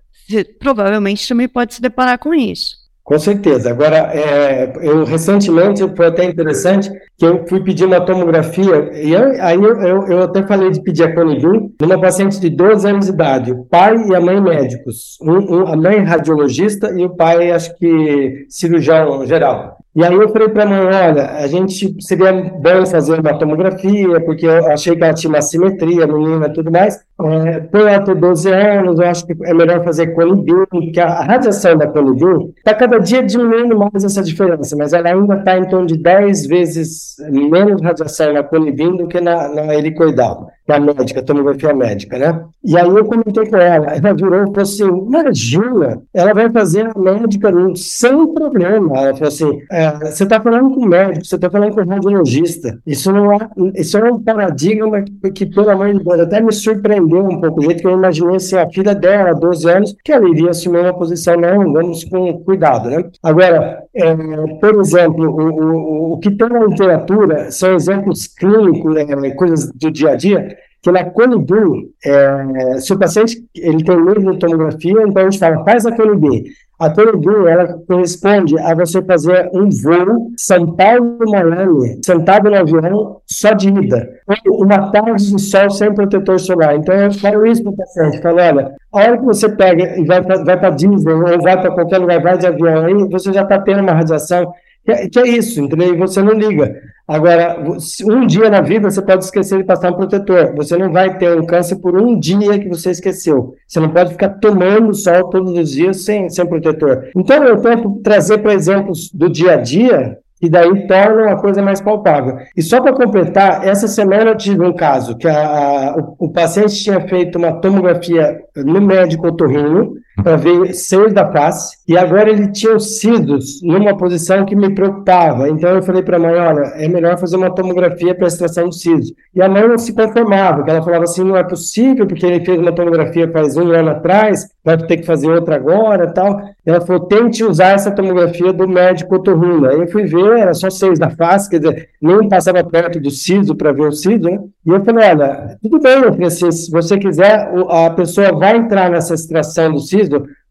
Provavelmente 0.59 1.27
também 1.27 1.47
pode 1.47 1.75
se 1.75 1.81
deparar 1.81 2.17
com 2.17 2.33
isso. 2.33 2.85
Com 3.05 3.19
certeza. 3.19 3.69
Agora, 3.69 3.97
é, 4.15 4.73
eu 4.81 5.03
recentemente 5.03 5.83
foi 5.95 6.07
até 6.07 6.25
interessante 6.25 6.89
que 7.15 7.23
eu 7.23 7.45
fui 7.47 7.63
pedir 7.63 7.85
uma 7.85 8.01
tomografia 8.01 8.91
e 8.99 9.13
eu, 9.13 9.43
aí 9.43 9.55
eu, 9.55 9.79
eu, 9.79 10.07
eu, 10.07 10.23
até 10.23 10.41
falei 10.41 10.71
de 10.71 10.81
pedir 10.81 11.03
a 11.03 11.13
Conivin 11.13 11.71
numa 11.79 12.01
paciente 12.01 12.39
de 12.39 12.49
12 12.49 12.89
anos 12.89 13.05
de 13.05 13.11
idade, 13.11 13.51
o 13.51 13.63
pai 13.63 13.95
e 14.07 14.15
a 14.15 14.19
mãe 14.19 14.41
médicos, 14.41 15.19
um, 15.21 15.37
um, 15.37 15.67
a 15.67 15.75
mãe 15.75 15.99
radiologista 15.99 16.91
e 16.99 17.05
o 17.05 17.15
pai 17.15 17.51
acho 17.51 17.77
que 17.77 18.47
cirurgião 18.49 19.23
geral. 19.27 19.77
E 19.95 20.03
aí 20.03 20.13
eu 20.13 20.27
falei 20.27 20.49
para 20.49 20.63
a 20.63 20.65
mãe, 20.65 20.79
olha, 20.79 21.31
a 21.37 21.47
gente 21.47 21.95
seria 22.01 22.33
bom 22.33 22.85
fazer 22.85 23.17
uma 23.17 23.39
tomografia, 23.39 24.19
porque 24.25 24.45
eu 24.45 24.67
achei 24.67 24.93
que 24.93 25.01
ela 25.01 25.13
tinha 25.13 25.31
uma 25.31 25.41
simetria, 25.41 26.05
menina 26.05 26.51
tudo 26.51 26.69
mais. 26.69 26.99
É, 27.21 27.61
por 27.61 27.79
ela 27.79 28.03
ter 28.03 28.13
12 28.13 28.51
anos, 28.51 28.99
eu 28.99 29.07
acho 29.07 29.25
que 29.25 29.33
é 29.45 29.53
melhor 29.53 29.81
fazer 29.85 30.07
colibim, 30.07 30.65
porque 30.69 30.99
a 30.99 31.21
radiação 31.21 31.77
da 31.77 31.87
colibim 31.87 32.53
está 32.57 32.73
cada 32.73 32.99
dia 32.99 33.23
diminuindo 33.23 33.77
mais 33.77 34.03
essa 34.03 34.21
diferença, 34.21 34.75
mas 34.75 34.91
ela 34.91 35.07
ainda 35.07 35.35
está 35.35 35.57
em 35.57 35.69
torno 35.69 35.87
de 35.87 35.97
10 35.97 36.45
vezes 36.45 37.15
menos 37.29 37.81
radiação 37.81 38.33
na 38.33 38.43
colibim 38.43 38.97
do 38.97 39.07
que 39.07 39.21
na, 39.21 39.47
na 39.47 39.73
helicoidal 39.73 40.49
da 40.67 40.79
médica, 40.79 41.21
tomografia 41.21 41.73
médica, 41.73 42.17
né? 42.17 42.43
E 42.63 42.75
aí 42.75 42.87
eu 42.87 43.05
comentei 43.05 43.45
com 43.47 43.57
ela, 43.57 43.85
ela 43.85 44.13
virou 44.13 44.41
e 44.41 44.45
falou 44.45 44.61
assim, 44.61 44.83
imagina, 44.83 46.01
ela 46.13 46.33
vai 46.33 46.51
fazer 46.51 46.87
a 46.87 46.99
médica 46.99 47.51
sem 47.75 48.33
problema. 48.33 48.97
Ela 48.97 49.13
falou 49.13 49.27
assim, 49.27 49.59
é, 49.71 49.91
você 49.99 50.23
está 50.23 50.41
falando 50.41 50.73
com 50.73 50.85
médico, 50.85 51.25
você 51.25 51.35
está 51.35 51.49
falando 51.49 51.75
com 51.75 51.83
radiologista. 51.83 52.79
Isso 52.85 53.11
não 53.11 53.31
é, 53.31 53.37
isso 53.75 53.97
é 53.97 54.11
um 54.11 54.21
paradigma 54.21 55.03
que, 55.03 55.31
que, 55.31 55.45
pelo 55.45 55.69
amor 55.69 55.93
de 55.93 56.03
Deus, 56.03 56.19
até 56.19 56.41
me 56.41 56.51
surpreendeu 56.51 57.23
um 57.23 57.39
pouco, 57.39 57.59
o 57.59 57.63
jeito 57.63 57.81
que 57.81 57.87
eu 57.87 57.91
imaginei 57.91 58.37
assim, 58.37 58.55
a 58.57 58.69
filha 58.69 58.95
dela, 58.95 59.33
12 59.33 59.69
anos, 59.69 59.95
que 60.03 60.11
ela 60.11 60.27
iria 60.27 60.49
assumir 60.49 60.79
uma 60.79 60.93
posição, 60.93 61.37
não, 61.37 61.71
vamos 61.71 62.03
com 62.05 62.43
cuidado, 62.43 62.89
né? 62.89 63.03
Agora, 63.21 63.83
é, 63.93 64.15
por 64.59 64.79
exemplo, 64.79 65.29
o, 65.29 65.49
o, 65.49 66.13
o 66.13 66.19
que 66.19 66.31
tem 66.31 66.49
na 66.49 66.65
literatura 66.65 67.51
são 67.51 67.75
exemplos 67.75 68.27
clínicos, 68.27 68.95
é, 68.95 69.31
coisas 69.31 69.71
do 69.71 69.91
dia 69.91 70.11
a 70.11 70.15
dia, 70.15 70.54
que 70.85 70.91
na 70.91 71.03
Colibri, 71.03 71.89
é, 72.05 72.77
se 72.77 72.93
o 72.93 72.99
paciente 72.99 73.43
ele 73.55 73.83
tem 73.83 73.99
medo 73.99 74.33
de 74.33 74.37
tomografia, 74.37 75.01
então 75.01 75.23
a 75.23 75.25
gente 75.31 75.39
fala, 75.39 75.65
faz 75.65 75.83
a 75.83 75.95
Colibri. 75.95 76.43
A 76.79 76.91
Colibri, 76.91 77.47
ela 77.47 77.79
corresponde 77.87 78.55
a 78.59 78.75
você 78.75 79.01
fazer 79.01 79.49
um 79.51 79.67
voo 79.67 80.29
São 80.37 80.75
Paulo-Miami, 80.75 82.01
sentado 82.05 82.51
no 82.51 82.57
avião, 82.57 83.17
só 83.25 83.53
de 83.53 83.69
ida. 83.69 84.07
Uma 84.47 84.91
tarde 84.91 85.25
de 85.25 85.41
sol 85.41 85.71
sem 85.71 85.91
protetor 85.91 86.39
solar. 86.39 86.75
Então 86.75 86.93
eu 86.93 87.11
falo 87.13 87.47
isso 87.47 87.63
para 87.63 87.71
o 87.71 87.77
paciente, 87.77 88.21
falo, 88.21 88.37
olha, 88.37 88.75
a 88.93 88.99
hora 88.99 89.17
que 89.17 89.25
você 89.25 89.49
pega 89.49 89.99
e 89.99 90.05
vai 90.05 90.21
para 90.21 90.69
Disney 90.69 91.13
ou 91.13 91.41
vai 91.41 91.59
para 91.59 91.71
qualquer 91.71 91.97
lugar, 91.97 92.21
vai 92.21 92.37
de 92.37 92.45
avião, 92.45 92.85
aí 92.85 92.93
você 93.09 93.33
já 93.33 93.41
está 93.41 93.59
tendo 93.59 93.81
uma 93.81 93.93
radiação 93.93 94.53
que 94.85 94.91
é, 94.91 95.09
que 95.09 95.19
é 95.19 95.27
isso, 95.27 95.59
entendeu? 95.59 95.95
E 95.95 95.97
você 95.97 96.21
não 96.21 96.33
liga. 96.33 96.79
Agora, 97.07 97.63
um 98.03 98.25
dia 98.25 98.49
na 98.49 98.61
vida 98.61 98.89
você 98.89 99.01
pode 99.01 99.23
esquecer 99.23 99.59
de 99.59 99.63
passar 99.63 99.91
um 99.91 99.95
protetor. 99.95 100.55
Você 100.55 100.75
não 100.75 100.91
vai 100.91 101.17
ter 101.17 101.37
um 101.37 101.45
câncer 101.45 101.75
por 101.75 101.99
um 102.01 102.19
dia 102.19 102.57
que 102.57 102.67
você 102.67 102.89
esqueceu. 102.89 103.53
Você 103.67 103.79
não 103.79 103.89
pode 103.89 104.11
ficar 104.11 104.29
tomando 104.29 104.93
sol 104.93 105.29
todos 105.29 105.51
os 105.51 105.69
dias 105.69 106.03
sem, 106.03 106.29
sem 106.29 106.45
protetor. 106.47 107.09
Então, 107.15 107.43
eu 107.43 107.61
tento 107.61 108.01
trazer 108.03 108.39
para 108.39 108.53
exemplos 108.53 109.11
do 109.11 109.29
dia 109.29 109.53
a 109.53 109.57
dia 109.57 110.17
e 110.41 110.49
daí 110.49 110.87
torna 110.87 111.23
uma 111.27 111.41
coisa 111.41 111.61
mais 111.61 111.79
palpável. 111.79 112.37
E 112.55 112.61
só 112.61 112.81
para 112.81 112.93
completar, 112.93 113.65
essa 113.65 113.87
semana 113.87 114.31
eu 114.31 114.37
tive 114.37 114.65
um 114.65 114.73
caso 114.73 115.15
que 115.15 115.27
a, 115.27 115.47
a, 115.47 115.95
o, 115.95 116.25
o, 116.25 116.31
paciente 116.31 116.75
tinha 116.75 116.99
feito 117.01 117.37
uma 117.37 117.53
tomografia 117.53 118.41
no 118.55 118.81
médico 118.81 119.27
otorrino 119.27 119.95
para 120.23 120.37
ver 120.37 120.73
seios 120.73 121.13
da 121.13 121.31
face 121.31 121.77
e 121.87 121.97
agora 121.97 122.29
ele 122.29 122.51
tinha 122.51 122.75
os 122.75 122.99
sidos 122.99 123.61
numa 123.61 123.95
posição 123.95 124.45
que 124.45 124.55
me 124.55 124.73
preocupava. 124.73 125.49
Então 125.49 125.69
eu 125.69 125.83
falei 125.83 126.01
para 126.01 126.17
a 126.17 126.19
mãe, 126.19 126.35
olha, 126.35 126.73
é 126.75 126.87
melhor 126.87 127.17
fazer 127.17 127.35
uma 127.35 127.53
tomografia 127.53 128.15
para 128.15 128.27
extração 128.27 128.65
dos 128.65 128.81
sidos. 128.81 129.13
E 129.35 129.41
a 129.41 129.49
mãe 129.49 129.67
não 129.67 129.77
se 129.77 129.93
conformava, 129.93 130.57
porque 130.57 130.71
ela 130.71 130.81
falava 130.81 131.03
assim, 131.03 131.23
não 131.23 131.37
é 131.37 131.43
possível, 131.43 132.07
porque 132.07 132.25
ele 132.25 132.43
fez 132.43 132.59
uma 132.59 132.73
tomografia 132.73 133.29
faz 133.31 133.57
um 133.57 133.71
ano 133.71 133.89
atrás, 133.89 134.47
vai 134.63 134.77
ter 134.77 134.97
que 134.97 135.05
fazer 135.05 135.29
outra 135.29 135.55
agora 135.55 136.07
tal. 136.11 136.41
Ela 136.65 136.81
falou, 136.81 137.01
tente 137.05 137.43
usar 137.43 137.73
essa 137.73 137.91
tomografia 137.91 138.51
do 138.51 138.67
médico 138.67 139.15
otorrino. 139.15 139.67
Aí 139.67 139.79
eu 139.79 139.87
fui 139.87 140.05
ver, 140.05 140.39
era 140.39 140.53
só 140.53 140.69
seios 140.69 140.97
da 140.97 141.09
face, 141.09 141.49
quer 141.49 141.59
dizer, 141.59 141.89
nem 142.01 142.27
passava 142.27 142.63
perto 142.63 142.99
do 142.99 143.11
siso 143.11 143.55
para 143.55 143.71
ver 143.71 143.87
o 143.87 143.91
siso, 143.91 144.23
né? 144.23 144.39
E 144.65 144.69
eu 144.71 144.83
falei, 144.83 145.09
olha, 145.09 145.57
tudo 145.61 145.79
bem, 145.79 145.99
eu 146.01 146.13
falei 146.13 146.27
assim, 146.27 146.51
se 146.51 146.71
você 146.71 146.97
quiser, 146.97 147.51
a 147.69 147.89
pessoa 147.91 148.31
vai 148.31 148.57
entrar 148.57 148.89
nessa 148.89 149.13
extração 149.13 149.71
do 149.71 149.79
siso 149.79 150.04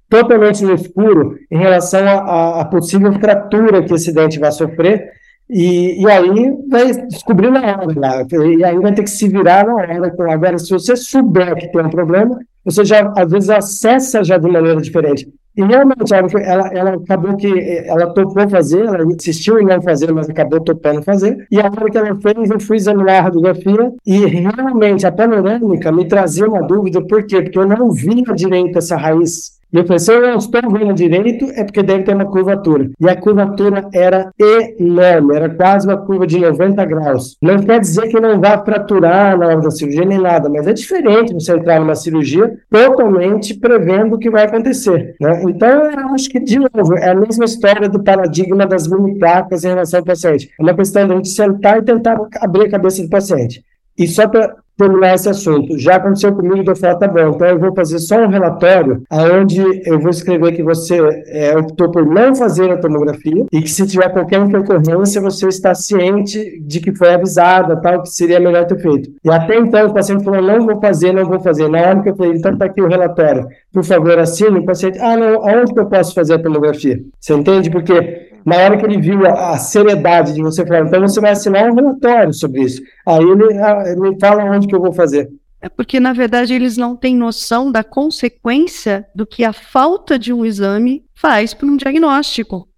totalmente 0.09 0.65
no 0.65 0.75
escuro 0.75 1.37
em 1.51 1.59
relação 1.59 2.07
à 2.07 2.65
possível 2.65 3.13
fratura 3.15 3.83
que 3.83 3.95
esse 3.95 4.13
dente 4.13 4.39
vai 4.39 4.53
sofrer, 4.53 5.11
e, 5.49 6.03
e 6.03 6.11
aí 6.11 6.57
vai 6.69 7.07
descobrir 7.07 7.51
na 7.51 7.61
hora, 7.61 7.95
né? 7.95 8.27
e 8.57 8.65
aí 8.65 8.79
vai 8.79 8.95
ter 8.95 9.03
que 9.03 9.11
se 9.11 9.29
virar 9.29 9.67
na 9.67 9.75
hora. 9.75 10.13
Agora, 10.33 10.59
se 10.59 10.71
você 10.71 10.97
souber 10.97 11.55
que 11.57 11.71
tem 11.71 11.83
um 11.83 11.91
problema, 11.91 12.39
você 12.65 12.85
já, 12.85 13.13
às 13.17 13.31
vezes, 13.31 13.51
acessa 13.51 14.25
já 14.25 14.39
de 14.39 14.51
maneira 14.51 14.81
diferente. 14.81 15.29
E 15.57 15.63
realmente, 15.63 16.13
ela, 16.13 16.69
ela 16.73 16.95
acabou 16.95 17.37
que 17.37 17.47
ela 17.87 18.13
topou 18.13 18.49
fazer, 18.49 18.85
ela 18.85 19.05
insistiu 19.05 19.61
em 19.61 19.65
não 19.65 19.81
fazer, 19.81 20.13
mas 20.13 20.29
acabou 20.29 20.61
topando 20.61 21.03
fazer. 21.03 21.47
E 21.51 21.61
a 21.61 21.67
hora 21.67 21.91
que 21.91 21.97
ela 21.97 22.17
fez, 22.17 22.51
eu 22.51 22.59
fui 22.59 22.77
examinar 22.77 23.19
a 23.19 23.23
radiografia 23.23 23.93
e 24.05 24.27
realmente 24.27 25.07
a 25.07 25.13
panorâmica 25.13 25.93
me 25.93 26.09
trazia 26.09 26.47
uma 26.47 26.63
dúvida, 26.63 27.01
por 27.07 27.25
quê? 27.25 27.43
Porque 27.43 27.59
eu 27.59 27.67
não 27.67 27.93
via 27.93 28.35
direito 28.35 28.79
essa 28.79 28.97
raiz 28.97 29.55
E 29.75 29.79
eu 29.79 29.85
falei, 29.85 29.99
se 29.99 30.13
eu 30.13 30.23
não 30.23 30.37
estou 30.37 30.61
vendo 30.71 30.95
direito, 30.95 31.47
é 31.57 31.65
porque 31.65 31.83
deve 31.83 32.05
ter 32.05 32.15
uma 32.15 32.27
curvatura. 32.27 32.91
E 33.01 33.09
a 33.09 33.21
curvatura 33.21 33.89
era 33.93 34.31
enorme, 34.79 35.35
era 35.35 35.49
quase 35.49 35.89
uma 35.89 35.97
curva 35.97 36.29
de 36.29 36.39
90 36.39 36.85
graus. 36.85 37.37
Não 37.43 37.59
quer 37.59 37.81
dizer 37.81 38.07
que 38.07 38.21
não 38.21 38.41
vá 38.41 38.57
fraturar 38.65 39.37
na 39.37 39.47
hora 39.47 39.61
da 39.61 39.73
cirurgia 39.73 40.05
nem 40.05 40.21
nada, 40.21 40.49
mas 40.49 40.69
é 40.69 40.73
diferente 40.73 41.35
você 41.35 41.57
entrar 41.57 41.81
numa 41.81 41.97
cirurgia 41.97 42.57
totalmente 42.71 43.53
prevendo 43.55 44.15
o 44.15 44.19
que 44.19 44.31
vai 44.31 44.45
acontecer. 44.45 45.17
Né? 45.21 45.43
Então, 45.49 45.91
eu 45.91 46.09
acho 46.11 46.29
que, 46.29 46.39
de 46.39 46.57
novo, 46.61 46.95
é 46.97 47.11
a 47.11 47.15
mesma 47.17 47.45
história 47.45 47.89
do 47.89 48.01
paradigma 48.01 48.65
das 48.67 48.87
mini 48.87 49.19
placas 49.19 49.65
em 49.65 49.69
relação 49.71 49.99
ao 49.99 50.07
paciente. 50.07 50.51
É 50.57 50.63
uma 50.63 50.75
questão 50.75 51.05
de 51.05 51.13
a 51.15 51.17
gente 51.17 51.31
sentar 51.31 51.79
e 51.79 51.83
tentar 51.83 52.17
abrir 52.41 52.67
a 52.67 52.71
cabeça 52.71 53.03
do 53.03 53.09
paciente. 53.09 53.65
E 53.99 54.07
só 54.07 54.29
para 54.29 54.55
terminar 54.77 55.15
esse 55.15 55.29
assunto. 55.29 55.79
Já 55.79 55.97
aconteceu 55.97 56.35
comigo, 56.35 56.71
eu 56.71 56.77
falei, 56.77 56.99
tá 56.99 57.09
bom, 57.09 57.31
então 57.31 57.47
eu 57.49 57.59
vou 57.59 57.75
fazer 57.75 57.99
só 57.99 58.19
um 58.19 58.29
relatório 58.29 59.03
onde 59.11 59.61
eu 59.87 59.99
vou 60.01 60.11
escrever 60.11 60.53
que 60.53 60.63
você 60.63 60.99
é, 61.27 61.57
optou 61.57 61.91
por 61.91 62.05
não 62.05 62.35
fazer 62.35 62.71
a 62.71 62.77
tomografia 62.77 63.47
e 63.53 63.63
que 63.63 63.71
se 63.71 63.87
tiver 63.87 64.09
qualquer 64.11 64.41
intercorrência, 64.41 65.21
você 65.21 65.49
está 65.49 65.75
ciente 65.75 66.61
de 66.61 66.81
que 66.81 66.95
foi 66.95 67.15
avisada, 67.15 67.81
tal, 67.81 68.03
que 68.03 68.11
seria 68.11 68.41
melhor 68.41 68.67
ter 68.67 68.79
feito. 68.79 69.11
E 69.25 69.31
até 69.31 69.57
então 69.57 69.89
o 69.89 69.95
paciente 69.95 70.25
falou, 70.25 70.43
não 70.43 70.67
vou 70.67 70.81
fazer, 70.81 71.13
não 71.13 71.25
vou 71.25 71.41
fazer. 71.41 71.69
Na 71.69 71.81
hora 71.81 72.03
que 72.03 72.11
eu 72.11 72.17
falei, 72.17 72.33
então 72.33 72.57
tá 72.57 72.67
aqui 72.67 72.83
o 72.83 72.89
relatório, 72.89 73.47
por 73.73 73.85
favor, 73.85 74.19
assine, 74.19 74.59
o 74.59 74.65
paciente, 74.65 74.99
ah, 74.99 75.17
não, 75.17 75.49
aonde 75.49 75.73
que 75.73 75.81
eu 75.81 75.87
posso 75.87 76.15
fazer 76.15 76.35
a 76.35 76.43
tomografia? 76.43 77.01
Você 77.21 77.35
entende? 77.35 77.71
Porque 77.71 78.34
na 78.45 78.57
hora 78.57 78.77
que 78.77 78.85
ele 78.85 79.01
viu 79.01 79.27
a, 79.27 79.53
a, 79.53 79.59
seriedade 79.59 80.35
de 80.35 80.43
você 80.43 80.67
falar, 80.67 80.87
então 80.87 81.01
você 81.01 81.21
vai 81.21 81.31
assinar 81.31 81.71
um 81.71 81.75
relatório 81.75 82.33
sobre 82.33 82.63
isso. 82.63 82.83
Aí 83.07 83.25
ele, 83.25 83.59
ah, 83.59 83.83
ele 83.87 84.01
me 84.01 84.21
fala 84.21 84.45
onde 84.45 84.67
que 84.67 84.75
eu 84.75 84.81
vou 84.81 84.93
fazer. 84.93 85.31
É 85.63 85.69
porque, 85.69 85.99
na 85.99 86.13
verdade, 86.13 86.53
eles 86.53 86.77
não 86.77 86.95
têm 86.95 87.17
noção 87.17 87.73
da 87.73 87.83
consequência 87.83 89.07
do 89.15 89.27
que 89.27 89.45
a 89.45 89.53
falta 89.53 90.19
de 90.19 90.31
um 90.31 90.45
exame 90.45 91.07
faz 91.15 91.55
para 91.55 91.67
um 91.67 91.77
diagnóstico. 91.77 92.69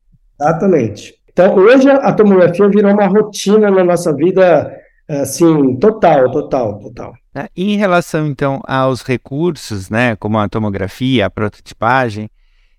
Exatamente. 0.41 1.15
Então, 1.33 1.57
hoje 1.57 1.91
a 1.91 2.13
tomografia 2.13 2.69
virou 2.69 2.93
uma 2.93 3.09
rotina 3.09 3.71
na 3.71 3.83
nossa 3.83 4.15
vida, 4.15 4.73
assim, 5.09 5.77
total, 5.77 6.31
total, 6.31 6.79
total. 6.79 7.13
Tá, 7.33 7.51
em 7.57 7.77
relação, 7.77 8.27
então, 8.29 8.63
aos 8.67 9.03
recursos, 9.03 9.91
né, 9.91 10.15
como 10.17 10.39
a 10.39 10.49
tomografia, 10.49 11.27
a 11.27 11.31
prototipagem, 11.31 12.31